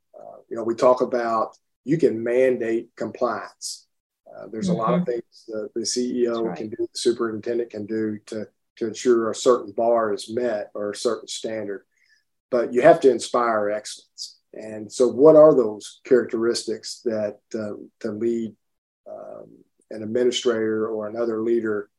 you 0.50 0.56
know, 0.56 0.63
we 0.63 0.76
talk 0.76 1.02
about 1.02 1.58
you 1.86 1.98
can 1.98 2.24
mandate 2.24 2.89
compliance. 2.96 3.88
there's 4.52 4.70
mm-hmm. 4.70 4.80
a 4.80 4.82
lot 4.82 4.94
of 4.94 5.02
mm-hmm. 5.02 5.12
things 5.12 5.46
the, 5.48 5.70
the 5.74 5.82
CEO 5.82 6.44
right. 6.44 6.58
can 6.58 6.70
do, 6.70 6.78
the 6.80 6.88
superintendent 6.94 7.70
can 7.70 7.86
do 7.86 8.20
to 8.28 8.48
to 8.78 8.88
ensure 8.88 9.32
a 9.32 9.36
certain 9.36 9.72
bar 9.72 10.13
is 10.13 10.30
met 10.30 10.72
or 10.74 10.91
a 10.91 10.96
certain 10.96 11.28
standard. 11.28 11.86
But 12.52 12.74
you 12.74 12.82
have 12.82 13.00
to 13.02 13.10
inspire 13.10 13.70
excellence. 13.70 14.39
And 14.54 14.91
so, 14.91 15.08
what 15.08 15.36
are 15.36 15.54
those 15.56 16.02
characteristics 16.04 17.02
that 17.06 17.39
uh, 17.54 17.76
to 18.02 18.12
lead 18.12 18.56
um, 19.10 19.50
an 19.91 20.04
administrator 20.04 20.88
or 20.88 21.08
another 21.08 21.41
leader 21.41 21.89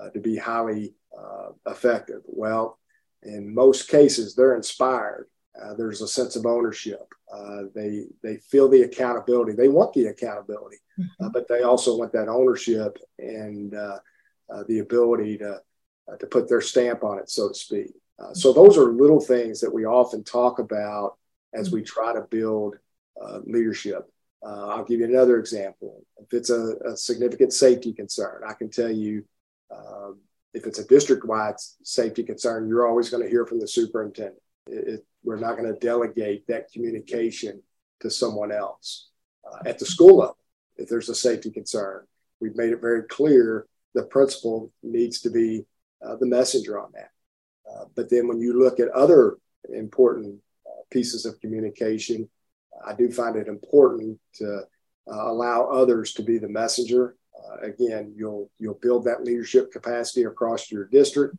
uh, 0.00 0.10
to 0.10 0.20
be 0.20 0.36
highly 0.36 0.94
uh, 1.16 1.50
effective? 1.66 2.22
Well, 2.26 2.78
in 3.22 3.54
most 3.54 3.88
cases, 3.88 4.34
they're 4.34 4.56
inspired. 4.56 5.28
Uh, 5.60 5.74
there's 5.74 6.00
a 6.00 6.08
sense 6.08 6.36
of 6.36 6.46
ownership. 6.46 7.06
Uh, 7.32 7.64
they 7.74 8.04
they 8.22 8.36
feel 8.36 8.68
the 8.68 8.82
accountability. 8.82 9.52
They 9.52 9.68
want 9.68 9.92
the 9.92 10.06
accountability, 10.06 10.78
mm-hmm. 10.98 11.28
but 11.32 11.46
they 11.48 11.62
also 11.62 11.96
want 11.96 12.12
that 12.12 12.28
ownership 12.28 12.98
and 13.18 13.72
the 14.66 14.80
ability 14.80 15.38
to 15.38 15.60
to 16.18 16.26
put 16.26 16.48
their 16.48 16.60
stamp 16.60 17.04
on 17.04 17.18
it, 17.18 17.30
so 17.30 17.48
to 17.48 17.54
speak. 17.54 17.92
so 18.32 18.52
those 18.52 18.76
are 18.76 18.92
little 18.92 19.20
things 19.20 19.60
that 19.60 19.72
we 19.72 19.84
often 19.84 20.22
talk 20.24 20.58
about 20.58 21.16
as 21.54 21.70
we 21.70 21.82
try 21.82 22.12
to 22.12 22.22
build 22.30 22.76
uh, 23.20 23.40
leadership. 23.44 24.10
Uh, 24.44 24.68
I'll 24.68 24.84
give 24.84 25.00
you 25.00 25.06
another 25.06 25.38
example. 25.38 26.04
If 26.18 26.32
it's 26.32 26.50
a, 26.50 26.74
a 26.84 26.96
significant 26.96 27.52
safety 27.52 27.92
concern, 27.92 28.42
I 28.46 28.54
can 28.54 28.70
tell 28.70 28.90
you 28.90 29.24
um, 29.70 30.18
if 30.54 30.66
it's 30.66 30.78
a 30.78 30.86
district 30.86 31.24
wide 31.24 31.54
safety 31.82 32.22
concern, 32.22 32.68
you're 32.68 32.86
always 32.86 33.08
going 33.08 33.22
to 33.22 33.30
hear 33.30 33.46
from 33.46 33.60
the 33.60 33.68
superintendent. 33.68 34.40
It, 34.66 34.88
it, 34.88 35.06
we're 35.24 35.38
not 35.38 35.56
going 35.56 35.72
to 35.72 35.78
delegate 35.78 36.46
that 36.48 36.72
communication 36.72 37.62
to 38.00 38.10
someone 38.10 38.52
else. 38.52 39.08
Uh, 39.44 39.58
at 39.68 39.78
the 39.78 39.86
school 39.86 40.18
level, 40.18 40.36
if 40.76 40.88
there's 40.88 41.08
a 41.08 41.14
safety 41.14 41.50
concern, 41.50 42.04
we've 42.40 42.56
made 42.56 42.72
it 42.72 42.80
very 42.80 43.04
clear 43.04 43.66
the 43.94 44.02
principal 44.02 44.72
needs 44.82 45.20
to 45.20 45.30
be 45.30 45.64
uh, 46.04 46.16
the 46.16 46.26
messenger 46.26 46.80
on 46.80 46.90
that. 46.94 47.10
Uh, 47.70 47.84
but 47.94 48.10
then 48.10 48.26
when 48.26 48.40
you 48.40 48.58
look 48.58 48.80
at 48.80 48.88
other 48.88 49.38
important 49.72 50.40
uh, 50.66 50.82
pieces 50.90 51.24
of 51.24 51.40
communication, 51.40 52.28
I 52.84 52.94
do 52.94 53.10
find 53.10 53.36
it 53.36 53.48
important 53.48 54.18
to 54.34 54.62
uh, 55.10 55.30
allow 55.30 55.66
others 55.66 56.12
to 56.14 56.22
be 56.22 56.38
the 56.38 56.48
messenger. 56.48 57.16
Uh, 57.36 57.66
again, 57.66 58.12
you'll 58.16 58.50
you'll 58.58 58.78
build 58.82 59.04
that 59.04 59.24
leadership 59.24 59.72
capacity 59.72 60.24
across 60.24 60.70
your 60.70 60.86
district, 60.86 61.36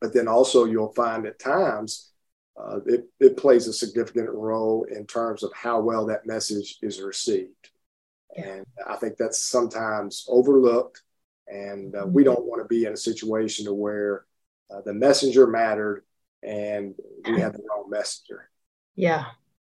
but 0.00 0.12
then 0.12 0.28
also 0.28 0.64
you'll 0.64 0.92
find 0.92 1.26
at 1.26 1.38
times 1.38 2.12
uh, 2.56 2.78
it, 2.86 3.06
it 3.18 3.36
plays 3.36 3.66
a 3.66 3.72
significant 3.72 4.30
role 4.30 4.84
in 4.84 5.06
terms 5.06 5.42
of 5.42 5.52
how 5.54 5.80
well 5.80 6.06
that 6.06 6.26
message 6.26 6.78
is 6.82 7.00
received. 7.00 7.70
And 8.36 8.64
I 8.86 8.96
think 8.96 9.16
that's 9.16 9.42
sometimes 9.44 10.24
overlooked. 10.28 11.02
And 11.46 11.94
uh, 11.94 12.06
we 12.06 12.24
don't 12.24 12.46
want 12.46 12.62
to 12.62 12.68
be 12.68 12.84
in 12.84 12.92
a 12.92 12.96
situation 12.96 13.66
to 13.66 13.74
where 13.74 14.24
uh, 14.70 14.80
the 14.84 14.94
messenger 14.94 15.46
mattered 15.46 16.04
and 16.42 16.94
we 17.26 17.40
had 17.40 17.54
the 17.54 17.62
wrong 17.68 17.88
messenger. 17.88 18.50
Yeah, 18.96 19.26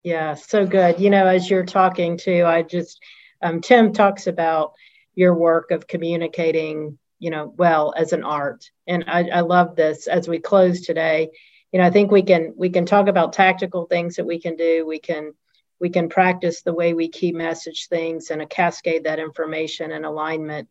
yeah, 0.05 0.35
so 0.35 0.67
good. 0.67 1.01
You 1.01 1.09
know, 1.09 1.27
as 1.27 1.49
you're 1.49 1.65
talking 1.65 2.19
to, 2.19 2.45
I 2.45 2.63
just, 2.63 3.03
um, 3.43 3.63
Tim 3.63 3.93
talks 3.93 4.27
about 4.27 4.75
your 5.15 5.35
work 5.35 5.71
of 5.71 5.87
communicating, 5.87 6.99
you 7.19 7.31
know, 7.31 7.53
well 7.57 7.95
as 7.97 8.13
an 8.13 8.23
art. 8.23 8.71
And 8.87 9.05
I, 9.09 9.29
I 9.31 9.41
love 9.41 9.77
this 9.77 10.07
as 10.07 10.29
we 10.29 10.39
close 10.39 10.83
today. 10.83 11.31
You 11.73 11.81
know, 11.81 11.87
I 11.87 11.91
think 11.91 12.11
we 12.11 12.23
can 12.23 12.53
we 12.57 12.69
can 12.69 12.87
talk 12.87 13.09
about 13.09 13.33
tactical 13.33 13.87
things 13.87 14.17
that 14.17 14.27
we 14.27 14.39
can 14.39 14.57
do. 14.57 14.87
We 14.87 15.01
can 15.01 15.33
we 15.81 15.89
can 15.89 16.09
practice 16.09 16.63
the 16.63 16.75
way 16.75 16.93
we 16.95 17.09
key 17.09 17.33
message 17.33 17.89
things 17.89 18.31
and 18.31 18.43
a 18.43 18.47
cascade 18.47 19.05
that 19.05 19.19
information 19.19 19.91
and 19.91 20.05
alignment. 20.05 20.69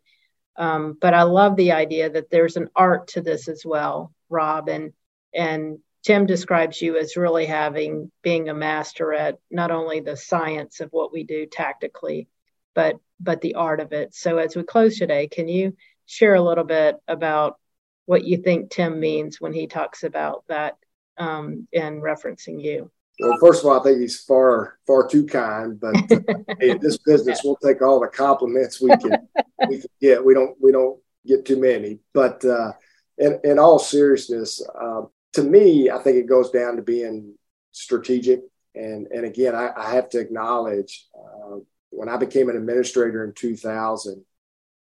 Um, 0.55 0.95
but 1.01 1.13
I 1.13 1.23
love 1.23 1.55
the 1.55 1.71
idea 1.71 2.09
that 2.09 2.29
there's 2.29 2.55
an 2.55 2.69
art 2.75 3.07
to 3.09 3.21
this 3.21 3.47
as 3.47 3.65
well, 3.65 4.13
Rob, 4.29 4.69
and 4.69 4.93
and 5.33 5.79
Tim 6.03 6.25
describes 6.25 6.81
you 6.81 6.97
as 6.97 7.15
really 7.15 7.45
having 7.45 8.11
being 8.21 8.49
a 8.49 8.53
master 8.53 9.13
at 9.13 9.39
not 9.49 9.71
only 9.71 10.01
the 10.01 10.17
science 10.17 10.81
of 10.81 10.89
what 10.91 11.13
we 11.13 11.23
do 11.23 11.45
tactically, 11.45 12.27
but 12.75 12.97
but 13.19 13.41
the 13.41 13.55
art 13.55 13.79
of 13.79 13.93
it. 13.93 14.13
So 14.13 14.37
as 14.37 14.55
we 14.55 14.63
close 14.63 14.97
today, 14.97 15.27
can 15.27 15.47
you 15.47 15.75
share 16.05 16.35
a 16.35 16.41
little 16.41 16.65
bit 16.65 16.97
about 17.07 17.57
what 18.05 18.25
you 18.25 18.37
think 18.37 18.69
Tim 18.69 18.99
means 18.99 19.39
when 19.39 19.53
he 19.53 19.67
talks 19.67 20.03
about 20.03 20.43
that 20.49 20.75
um, 21.17 21.67
in 21.71 22.01
referencing 22.01 22.61
you? 22.61 22.91
Well, 23.19 23.37
first 23.39 23.63
of 23.63 23.69
all, 23.69 23.79
I 23.79 23.83
think 23.83 23.99
he's 23.99 24.19
far 24.19 24.77
far 24.85 25.07
too 25.07 25.25
kind. 25.25 25.79
But 25.79 25.95
uh, 26.11 26.19
hey, 26.59 26.71
in 26.71 26.79
this 26.79 26.97
business, 26.97 27.41
we'll 27.43 27.55
take 27.57 27.81
all 27.81 27.99
the 27.99 28.07
compliments 28.07 28.81
we 28.81 28.89
can 28.97 29.29
we 29.69 29.79
can 29.79 29.89
get. 30.01 30.25
We 30.25 30.33
don't 30.33 30.55
we 30.59 30.71
don't 30.73 30.99
get 31.25 31.45
too 31.45 31.61
many. 31.61 31.99
But 32.13 32.43
uh, 32.43 32.73
in 33.17 33.39
in 33.43 33.59
all 33.59 33.79
seriousness, 33.79 34.61
uh, 34.79 35.03
to 35.33 35.43
me, 35.43 35.89
I 35.89 35.97
think 35.99 36.17
it 36.17 36.27
goes 36.27 36.51
down 36.51 36.75
to 36.75 36.81
being 36.81 37.35
strategic. 37.71 38.41
And, 38.75 39.07
and 39.07 39.25
again, 39.25 39.55
I, 39.55 39.71
I 39.75 39.91
have 39.93 40.09
to 40.09 40.19
acknowledge 40.19 41.07
uh, 41.15 41.57
when 41.89 42.09
I 42.09 42.17
became 42.17 42.49
an 42.49 42.57
administrator 42.57 43.23
in 43.23 43.33
2000, 43.33 44.23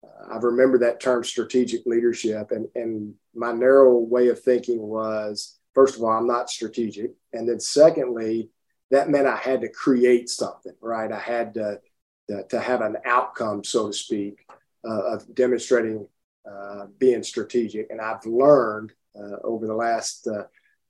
uh, 0.03 0.33
I 0.33 0.37
remember 0.37 0.79
that 0.79 0.99
term 0.99 1.23
strategic 1.23 1.85
leadership. 1.85 2.51
And, 2.51 2.67
and 2.75 3.13
my 3.33 3.51
narrow 3.51 3.97
way 3.97 4.29
of 4.29 4.41
thinking 4.41 4.79
was 4.79 5.57
first 5.73 5.95
of 5.95 6.03
all, 6.03 6.11
I'm 6.11 6.27
not 6.27 6.49
strategic. 6.49 7.11
And 7.33 7.47
then 7.47 7.59
secondly, 7.59 8.49
that 8.91 9.09
meant 9.09 9.27
I 9.27 9.37
had 9.37 9.61
to 9.61 9.69
create 9.69 10.29
something, 10.29 10.73
right? 10.81 11.11
I 11.11 11.19
had 11.19 11.53
to, 11.53 11.79
to, 12.29 12.43
to 12.49 12.59
have 12.59 12.81
an 12.81 12.97
outcome, 13.05 13.63
so 13.63 13.87
to 13.87 13.93
speak, 13.93 14.45
uh, 14.85 15.13
of 15.13 15.33
demonstrating 15.33 16.07
uh, 16.49 16.87
being 16.97 17.23
strategic. 17.23 17.89
And 17.89 18.01
I've 18.01 18.25
learned 18.25 18.93
over 19.43 19.67
the 19.67 19.75
last 19.75 20.27
uh, 20.27 20.43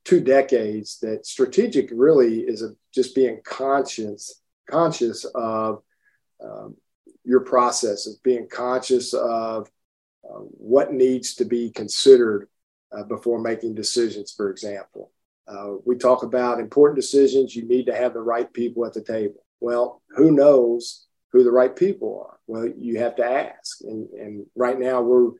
two 0.04 0.20
decades 0.20 0.98
that 1.00 1.26
strategic 1.26 1.88
really 1.92 2.40
is 2.40 2.62
a, 2.62 2.70
just 2.92 3.14
being 3.14 3.40
conscious 3.44 4.42
conscious 4.70 5.24
of 5.34 5.82
um, 6.42 6.76
your 7.24 7.40
processes, 7.40 8.18
being 8.22 8.48
conscious 8.48 9.14
of 9.14 9.70
uh, 10.24 10.38
what 10.38 10.92
needs 10.92 11.34
to 11.34 11.44
be 11.44 11.70
considered 11.70 12.48
uh, 12.96 13.04
before 13.04 13.40
making 13.40 13.74
decisions, 13.74 14.32
for 14.32 14.50
example. 14.50 15.12
Uh, 15.46 15.74
we 15.84 15.96
talk 15.96 16.22
about 16.22 16.60
important 16.60 16.96
decisions, 16.96 17.54
you 17.54 17.66
need 17.66 17.86
to 17.86 17.94
have 17.94 18.14
the 18.14 18.20
right 18.20 18.52
people 18.52 18.86
at 18.86 18.92
the 18.92 19.02
table. 19.02 19.44
Well, 19.60 20.02
who 20.10 20.30
knows 20.30 21.06
who 21.32 21.44
the 21.44 21.50
right 21.50 21.74
people 21.74 22.26
are? 22.26 22.38
Well, 22.46 22.68
you 22.76 22.98
have 22.98 23.16
to 23.16 23.24
ask. 23.24 23.80
And, 23.82 24.08
and 24.10 24.46
right 24.54 24.78
now, 24.78 25.02
we're 25.02 25.30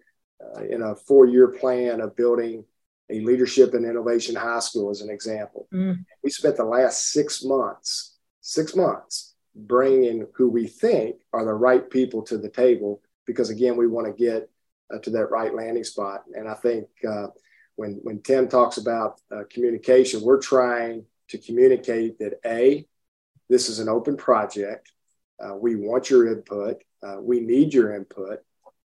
uh, 0.41 0.65
in 0.69 0.83
a 0.83 0.97
four 0.97 1.27
year 1.27 1.49
plan 1.49 2.01
of 2.01 2.17
building 2.17 2.65
a 3.11 3.21
leadership 3.21 3.75
and 3.75 3.85
innovation 3.85 4.35
high 4.35 4.61
school 4.61 4.91
as 4.91 5.01
an 5.01 5.11
example. 5.11 5.69
Mm. 5.73 6.05
We 6.23 6.31
spent 6.31 6.57
the 6.57 6.65
last 6.65 7.11
six 7.11 7.45
months, 7.45 8.17
six 8.41 8.75
months, 8.75 9.35
bringing 9.55 10.27
who 10.35 10.49
we 10.49 10.67
think 10.67 11.17
are 11.33 11.45
the 11.45 11.53
right 11.53 11.89
people 11.91 12.23
to 12.23 12.39
the 12.39 12.49
table 12.49 13.03
because 13.27 13.51
again, 13.51 13.77
we 13.77 13.87
want 13.87 14.07
to 14.07 14.13
get 14.13 14.51
uh, 14.93 14.99
to 14.99 15.11
that 15.11 15.31
right 15.31 15.55
landing 15.55 15.85
spot. 15.85 16.25
And 16.35 16.49
I 16.49 16.55
think 16.55 16.89
uh, 17.09 17.29
when 17.77 18.01
when 18.03 18.21
Tim 18.23 18.49
talks 18.49 18.77
about 18.77 19.21
uh, 19.31 19.43
communication, 19.51 20.23
we're 20.23 20.41
trying 20.41 21.05
to 21.29 21.39
communicate 21.39 22.19
that 22.19 22.35
a 22.45 22.87
this 23.49 23.69
is 23.69 23.79
an 23.79 23.89
open 23.89 24.17
project. 24.17 24.93
Uh, 25.43 25.55
we 25.57 25.77
want 25.77 26.11
your 26.11 26.29
input. 26.29 26.83
Uh, 27.03 27.17
we 27.21 27.41
need 27.41 27.75
your 27.75 27.95
input. 27.95 28.41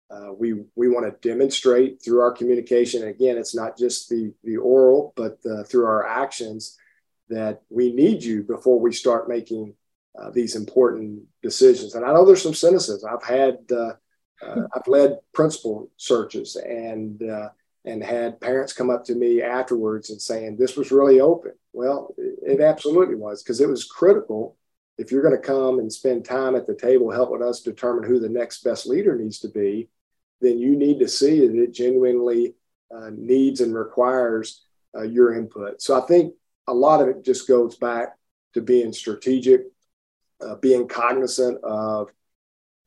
Uh, 0.10 0.32
we 0.32 0.54
we 0.76 0.88
want 0.88 1.06
to 1.06 1.28
demonstrate 1.28 2.02
through 2.02 2.22
our 2.22 2.32
communication. 2.32 3.02
And 3.02 3.12
again, 3.12 3.38
it's 3.38 3.56
not 3.56 3.78
just 3.78 4.10
the 4.10 4.34
the 4.44 4.58
oral, 4.58 5.14
but 5.16 5.40
uh, 5.50 5.64
through 5.64 5.86
our 5.86 6.08
actions 6.08 6.78
that 7.30 7.62
we 7.70 7.92
need 7.92 8.24
you 8.24 8.44
before 8.44 8.80
we 8.80 8.94
start 8.94 9.28
making 9.28 9.74
uh, 10.18 10.30
these 10.30 10.56
important 10.56 11.24
decisions. 11.44 11.94
And 11.94 12.06
I 12.06 12.14
know 12.14 12.26
there's 12.26 12.42
some 12.42 12.54
cynicism. 12.54 13.10
I've 13.12 13.28
had 13.28 13.58
uh, 13.70 13.94
uh, 14.42 14.68
I've 14.74 14.88
led 14.88 15.18
principal 15.34 15.92
searches, 15.98 16.56
and 16.56 17.22
and 17.88 18.04
had 18.04 18.42
parents 18.42 18.74
come 18.74 18.90
up 18.90 19.06
to 19.06 19.16
me 19.16 19.42
afterwards 19.42 20.10
and 20.10 20.22
saying 20.22 20.58
this 20.58 20.76
was 20.76 20.92
really 20.92 21.20
open. 21.20 21.54
Well, 21.74 22.14
it 22.18 22.60
absolutely 22.60 23.16
was 23.16 23.42
because 23.42 23.62
it 23.62 23.70
was 23.70 23.86
critical. 23.86 24.58
If 24.98 25.12
you're 25.12 25.22
going 25.22 25.36
to 25.36 25.42
come 25.42 25.80
and 25.80 25.92
spend 25.92 26.26
time 26.26 26.56
at 26.56 26.68
the 26.68 26.76
table 26.76 27.12
helping 27.12 27.44
us 27.44 27.62
determine 27.62 28.04
who 28.04 28.20
the 28.20 28.30
next 28.30 28.64
best 28.64 28.88
leader 28.88 29.16
needs 29.16 29.40
to 29.40 29.48
be, 29.48 29.90
then 30.42 30.60
you 30.60 30.76
need 30.76 31.00
to 31.00 31.08
see 31.08 31.46
that 31.46 31.56
it 31.56 31.74
genuinely 31.74 32.56
uh, 32.96 33.10
needs 33.16 33.62
and 33.62 33.74
requires 33.74 34.64
uh, 34.96 35.04
your 35.04 35.34
input. 35.34 35.82
So 35.82 36.02
I 36.02 36.06
think 36.06 36.34
a 36.68 36.74
lot 36.74 37.02
of 37.02 37.08
it 37.08 37.26
just 37.26 37.48
goes 37.48 37.78
back 37.78 38.16
to 38.54 38.62
being 38.62 38.94
strategic, 38.94 39.62
uh, 40.42 40.56
being 40.56 40.88
cognizant 40.88 41.64
of 41.64 42.10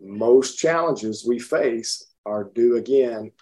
most 0.00 0.58
challenges 0.58 1.26
we 1.26 1.38
face 1.38 2.06
are 2.24 2.44
due 2.44 2.76
again 2.76 3.32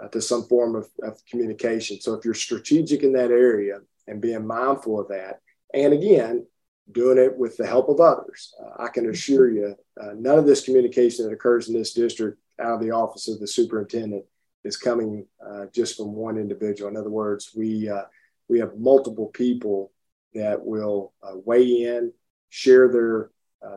uh, 0.00 0.08
to 0.08 0.20
some 0.20 0.44
form 0.44 0.74
of, 0.74 0.88
of 1.02 1.18
communication. 1.30 2.00
So 2.00 2.14
if 2.14 2.24
you're 2.24 2.34
strategic 2.34 3.02
in 3.02 3.12
that 3.12 3.30
area 3.30 3.80
and 4.06 4.20
being 4.20 4.46
mindful 4.46 5.00
of 5.00 5.08
that, 5.08 5.40
and 5.74 5.92
again, 5.92 6.46
doing 6.90 7.18
it 7.18 7.36
with 7.36 7.56
the 7.56 7.66
help 7.66 7.88
of 7.88 8.00
others, 8.00 8.54
uh, 8.62 8.82
I 8.82 8.88
can 8.88 9.08
assure 9.10 9.50
you, 9.50 9.76
uh, 10.00 10.12
none 10.16 10.38
of 10.38 10.46
this 10.46 10.64
communication 10.64 11.26
that 11.26 11.34
occurs 11.34 11.68
in 11.68 11.74
this 11.74 11.92
district 11.92 12.38
out 12.60 12.74
of 12.74 12.80
the 12.80 12.90
office 12.90 13.28
of 13.28 13.40
the 13.40 13.46
superintendent 13.46 14.24
is 14.64 14.76
coming 14.76 15.26
uh, 15.44 15.66
just 15.72 15.96
from 15.96 16.12
one 16.12 16.36
individual. 16.36 16.90
In 16.90 16.96
other 16.96 17.10
words, 17.10 17.52
we 17.54 17.88
uh, 17.88 18.02
we 18.48 18.58
have 18.58 18.78
multiple 18.78 19.26
people 19.26 19.92
that 20.34 20.64
will 20.64 21.12
uh, 21.22 21.36
weigh 21.44 21.82
in, 21.82 22.12
share 22.48 22.90
their 22.90 23.30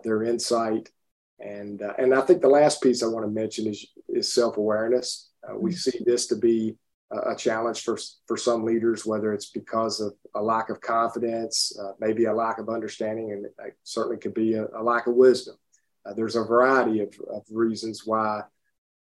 their 0.03 0.23
insight, 0.23 0.89
and 1.39 1.81
and 1.81 2.13
I 2.13 2.21
think 2.21 2.41
the 2.41 2.47
last 2.47 2.81
piece 2.81 3.03
I 3.03 3.07
want 3.07 3.25
to 3.25 3.31
mention 3.31 3.67
is 3.67 3.85
is 4.09 4.33
self 4.33 4.57
awareness. 4.57 5.29
Uh, 5.47 5.57
we 5.57 5.71
see 5.71 5.99
this 6.05 6.27
to 6.27 6.35
be 6.35 6.77
a, 7.11 7.35
challenge 7.35 7.81
for, 7.83 7.97
for 8.27 8.37
some 8.37 8.63
leaders, 8.63 9.05
whether 9.05 9.33
it's 9.33 9.49
because 9.49 9.99
of 9.99 10.13
a 10.35 10.41
lack 10.41 10.69
of 10.69 10.81
confidence, 10.81 11.77
uh, 11.81 11.91
maybe 11.99 12.25
a 12.25 12.33
lack 12.33 12.57
of 12.57 12.69
understanding, 12.69 13.31
and 13.31 13.45
it 13.45 13.77
certainly 13.83 14.17
could 14.17 14.33
be 14.33 14.53
a, 14.53 14.65
a 14.77 14.83
lack 14.83 15.07
of 15.07 15.15
wisdom. 15.15 15.55
Uh, 16.05 16.13
there's 16.13 16.35
a 16.35 16.43
variety 16.43 17.01
of, 17.01 17.13
of 17.29 17.43
reasons 17.51 18.03
why 18.05 18.41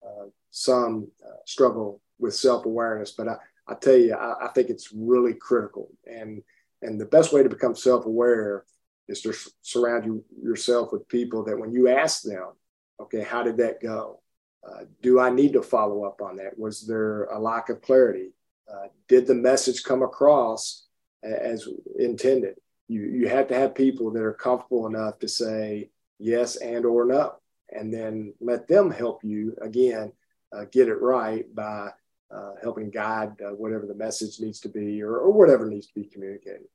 uh, 0.04 0.26
some 0.50 1.08
uh, 1.24 1.36
struggle 1.46 2.00
with 2.18 2.34
self 2.34 2.66
awareness, 2.66 3.12
but 3.12 3.28
I, 3.28 3.36
I 3.66 3.74
tell 3.74 3.96
you, 3.96 4.14
I, 4.14 4.46
I, 4.46 4.48
think 4.48 4.68
it's 4.68 4.92
really 4.92 5.34
critical. 5.34 5.90
And, 6.06 6.42
and 6.82 7.00
the 7.00 7.06
best 7.06 7.32
way 7.32 7.42
to 7.42 7.48
become 7.48 7.74
self 7.74 8.06
aware 8.06 8.64
is 9.08 9.20
to 9.22 9.34
surround 9.62 10.04
you, 10.04 10.24
yourself 10.42 10.92
with 10.92 11.08
people 11.08 11.44
that 11.44 11.58
when 11.58 11.72
you 11.72 11.88
ask 11.88 12.22
them, 12.22 12.52
okay, 13.00 13.22
how 13.22 13.42
did 13.42 13.58
that 13.58 13.80
go? 13.80 14.20
Uh, 14.66 14.84
do 15.02 15.18
I 15.18 15.30
need 15.30 15.54
to 15.54 15.62
follow 15.62 16.04
up 16.04 16.20
on 16.20 16.36
that? 16.36 16.58
Was 16.58 16.86
there 16.86 17.24
a 17.24 17.38
lack 17.38 17.70
of 17.70 17.80
clarity? 17.80 18.32
Uh, 18.70 18.88
did 19.08 19.26
the 19.26 19.34
message 19.34 19.82
come 19.82 20.02
across 20.02 20.86
as 21.22 21.66
intended? 21.98 22.56
You, 22.88 23.02
you 23.02 23.28
have 23.28 23.48
to 23.48 23.54
have 23.54 23.74
people 23.74 24.10
that 24.12 24.22
are 24.22 24.34
comfortable 24.34 24.86
enough 24.86 25.18
to 25.20 25.28
say 25.28 25.90
yes 26.18 26.56
and 26.56 26.84
or 26.84 27.04
no, 27.04 27.34
and 27.72 27.92
then 27.92 28.34
let 28.40 28.68
them 28.68 28.90
help 28.90 29.22
you 29.24 29.56
again 29.60 30.12
uh, 30.52 30.64
get 30.70 30.88
it 30.88 31.00
right 31.00 31.52
by 31.54 31.90
uh, 32.30 32.52
helping 32.62 32.90
guide 32.90 33.32
uh, 33.40 33.50
whatever 33.50 33.86
the 33.86 33.94
message 33.94 34.40
needs 34.40 34.60
to 34.60 34.68
be 34.68 35.02
or, 35.02 35.16
or 35.16 35.32
whatever 35.32 35.68
needs 35.68 35.86
to 35.86 35.94
be 35.94 36.04
communicated. 36.04 36.66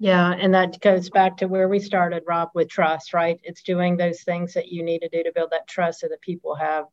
Yeah, 0.00 0.32
and 0.32 0.52
that 0.54 0.80
goes 0.80 1.08
back 1.08 1.36
to 1.38 1.46
where 1.46 1.68
we 1.68 1.78
started, 1.78 2.24
Rob, 2.26 2.50
with 2.54 2.68
trust, 2.68 3.14
right? 3.14 3.38
It's 3.44 3.62
doing 3.62 3.96
those 3.96 4.22
things 4.22 4.54
that 4.54 4.68
you 4.68 4.82
need 4.82 5.00
to 5.00 5.08
do 5.08 5.22
to 5.22 5.32
build 5.32 5.50
that 5.52 5.68
trust 5.68 6.00
so 6.00 6.08
that 6.08 6.20
people 6.20 6.56
have 6.56 6.86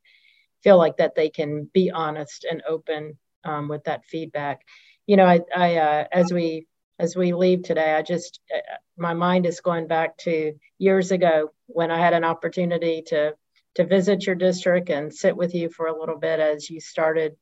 feel 0.64 0.78
like 0.78 0.98
that 0.98 1.16
they 1.16 1.30
can 1.30 1.70
be 1.74 1.90
honest 1.90 2.46
and 2.50 2.62
open 2.68 3.18
um, 3.44 3.68
with 3.68 3.84
that 3.86 4.06
feedback. 4.06 4.62
You 5.08 5.18
know, 5.18 5.26
I, 5.26 5.42
I 5.56 5.76
uh, 5.78 6.06
as 6.12 6.32
we 6.32 6.68
as 7.02 7.16
we 7.16 7.34
leave 7.34 7.64
today, 7.64 7.96
I 7.96 8.04
just 8.04 8.40
uh, 8.56 8.60
my 8.96 9.16
mind 9.16 9.48
is 9.48 9.60
going 9.60 9.88
back 9.88 10.18
to 10.20 10.54
years 10.78 11.12
ago 11.12 11.50
when 11.66 11.90
I 11.90 11.98
had 11.98 12.14
an 12.14 12.24
opportunity 12.24 13.02
to 13.08 13.34
to 13.76 13.86
visit 13.86 14.28
your 14.28 14.36
district 14.36 14.90
and 14.90 15.14
sit 15.14 15.36
with 15.36 15.56
you 15.56 15.70
for 15.70 15.88
a 15.88 16.00
little 16.00 16.18
bit 16.18 16.40
as 16.40 16.70
you 16.70 16.80
started 16.80 17.36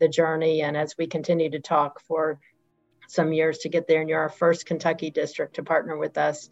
the 0.00 0.08
journey 0.08 0.60
and 0.60 0.76
as 0.76 0.94
we 0.98 1.06
continue 1.06 1.48
to 1.48 1.60
talk 1.60 2.00
for 2.00 2.38
some 3.08 3.32
years 3.32 3.58
to 3.58 3.70
get 3.70 3.88
there, 3.88 4.00
and 4.00 4.10
you're 4.10 4.20
our 4.20 4.28
first 4.28 4.66
Kentucky 4.66 5.10
district 5.10 5.54
to 5.54 5.62
partner 5.62 5.96
with 5.96 6.18
us. 6.18 6.50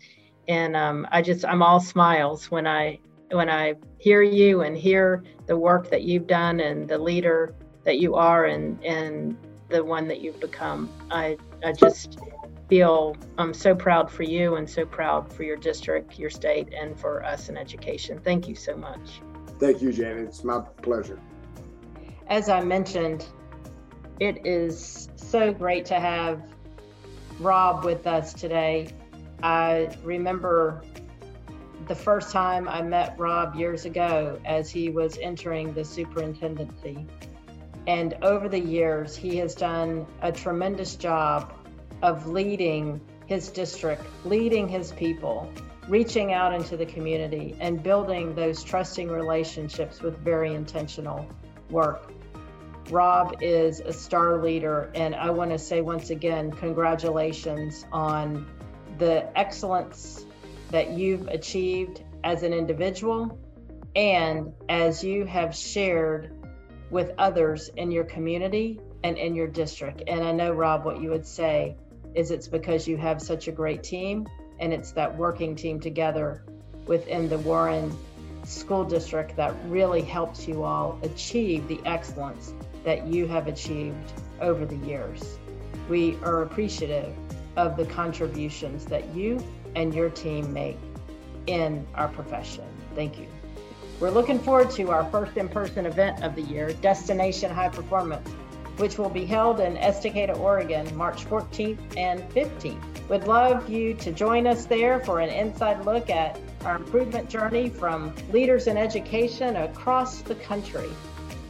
And 0.49 0.75
um, 0.75 1.07
I 1.13 1.21
just 1.21 1.45
I'm 1.45 1.63
all 1.63 1.81
smiles 1.81 2.51
when 2.51 2.67
I 2.67 2.99
when 3.31 3.51
I 3.51 3.75
hear 3.99 4.23
you 4.23 4.63
and 4.63 4.75
hear 4.75 5.23
the 5.47 5.59
work 5.59 5.91
that 5.91 6.05
you've 6.05 6.27
done 6.27 6.61
and 6.61 6.89
the 6.89 6.97
leader 6.97 7.55
that 7.85 7.99
you 7.99 8.15
are 8.15 8.47
and 8.47 8.83
and 8.83 9.37
the 9.69 9.85
one 9.85 10.09
that 10.09 10.23
you've 10.23 10.41
become. 10.41 10.89
I 11.11 11.37
I 11.63 11.73
just 11.73 12.19
feel 12.69 13.17
I'm 13.39 13.55
so 13.55 13.75
proud 13.75 14.11
for 14.11 14.23
you 14.23 14.57
and 14.57 14.69
so 14.69 14.87
proud 14.87 15.33
for 15.33 15.43
your 15.43 15.57
district, 15.57 16.19
your 16.19 16.31
state, 16.31 16.73
and 16.73 16.99
for 16.99 17.25
us 17.25 17.49
in 17.49 17.57
education. 17.57 18.21
Thank 18.23 18.49
you 18.49 18.55
so 18.55 18.77
much. 18.77 19.21
Thank 19.59 19.83
you, 19.83 19.93
Janet. 19.93 20.29
It's 20.29 20.45
my 20.45 20.61
pleasure. 20.83 21.21
As 22.29 22.49
I 22.49 22.63
mentioned, 22.63 23.27
it 24.21 24.47
is 24.47 25.09
so 25.17 25.53
great 25.53 25.85
to 25.87 26.01
have 26.01 26.43
Rob 27.39 27.85
with 27.85 28.07
us 28.07 28.33
today. 28.33 28.89
I 29.43 29.95
remember 30.03 30.83
the 31.87 31.95
first 31.95 32.31
time 32.31 32.69
I 32.69 32.81
met 32.81 33.19
Rob 33.19 33.55
years 33.57 33.85
ago 33.85 34.41
as 34.45 34.71
he 34.71 34.89
was 34.89 35.19
entering 35.19 35.75
the 35.75 35.85
superintendency. 35.85 37.07
And 37.87 38.15
over 38.23 38.49
the 38.49 38.59
years, 38.59 39.15
he 39.15 39.37
has 39.39 39.55
done 39.55 40.07
a 40.23 40.33
tremendous 40.33 40.97
job 40.97 41.53
of 42.05 42.27
leading 42.27 43.01
his 43.25 43.49
district, 43.49 44.05
leading 44.27 44.69
his 44.69 44.93
people, 44.93 45.51
reaching 45.89 46.35
out 46.35 46.53
into 46.53 46.77
the 46.77 46.85
community, 46.85 47.57
and 47.61 47.83
building 47.83 48.35
those 48.35 48.63
trusting 48.63 49.09
relationships 49.09 50.03
with 50.03 50.19
very 50.19 50.55
intentional 50.55 51.27
work. 51.71 52.13
Rob 52.91 53.37
is 53.41 53.81
a 53.81 53.91
star 53.91 54.43
leader, 54.43 54.93
and 54.95 55.15
I 55.15 55.31
want 55.31 55.51
to 55.53 55.59
say 55.59 55.81
once 55.81 56.11
again, 56.11 56.53
congratulations 56.53 57.87
on 57.91 58.47
the 58.99 59.27
excellence 59.35 60.27
that 60.73 60.91
you've 60.91 61.27
achieved 61.29 62.03
as 62.23 62.43
an 62.43 62.53
individual 62.53 63.39
and 63.97 64.53
as 64.69 65.03
you 65.03 65.25
have 65.25 65.57
shared 65.57 66.35
with 66.91 67.13
others 67.17 67.71
in 67.79 67.91
your 67.91 68.05
community 68.05 68.79
and 69.03 69.17
in 69.17 69.35
your 69.35 69.47
district. 69.47 70.03
And 70.07 70.23
I 70.23 70.33
know, 70.33 70.53
Rob, 70.53 70.85
what 70.85 71.01
you 71.01 71.09
would 71.09 71.27
say 71.27 71.77
is 72.15 72.31
it's 72.31 72.49
because 72.49 72.87
you 72.87 72.97
have 72.97 73.21
such 73.21 73.49
a 73.49 73.53
great 73.53 73.83
team 73.83 74.27
and 74.61 74.73
it's 74.73 74.93
that 74.93 75.17
working 75.17 75.57
team 75.57 75.81
together 75.81 76.45
within 76.87 77.29
the 77.29 77.39
Warren 77.39 77.97
School 78.45 78.85
District 78.85 79.35
that 79.37 79.55
really 79.67 80.03
helps 80.03 80.47
you 80.47 80.63
all 80.63 80.99
achieve 81.03 81.67
the 81.67 81.81
excellence 81.85 82.53
that 82.85 83.07
you 83.07 83.27
have 83.27 83.47
achieved 83.47 84.13
over 84.41 84.67
the 84.67 84.77
years. 84.87 85.39
We 85.89 86.17
are 86.23 86.43
appreciative 86.43 87.15
of 87.57 87.77
the 87.77 87.87
contributions 87.87 88.85
that 88.87 89.15
you 89.15 89.43
and 89.75 89.95
your 89.95 90.11
team 90.11 90.53
make 90.53 90.79
in 91.47 91.87
our 91.95 92.09
profession. 92.09 92.65
Thank 92.95 93.19
you. 93.19 93.27
We're 94.01 94.11
looking 94.11 94.39
forward 94.39 94.71
to 94.73 94.91
our 94.91 95.05
first 95.11 95.37
in 95.37 95.49
person 95.49 95.87
event 95.87 96.23
of 96.23 96.35
the 96.35 96.43
year, 96.43 96.73
Destination 96.75 97.51
High 97.51 97.69
Performance, 97.69 98.29
which 98.77 98.99
will 98.99 99.09
be 99.09 99.25
held 99.25 99.61
in 99.61 99.77
Estacada, 99.77 100.39
Oregon, 100.39 100.95
March 100.97 101.25
14th 101.27 101.79
and 101.97 102.21
15th. 102.31 103.09
We'd 103.09 103.25
love 103.25 103.69
you 103.69 103.95
to 103.95 104.13
join 104.13 104.47
us 104.47 104.65
there 104.65 105.01
for 105.01 105.21
an 105.21 105.29
inside 105.29 105.85
look 105.85 106.11
at 106.11 106.41
our 106.65 106.77
improvement 106.77 107.29
journey 107.29 107.69
from 107.69 108.15
leaders 108.33 108.67
in 108.67 108.77
education 108.77 109.57
across 109.57 110.23
the 110.23 110.35
country. 110.37 110.89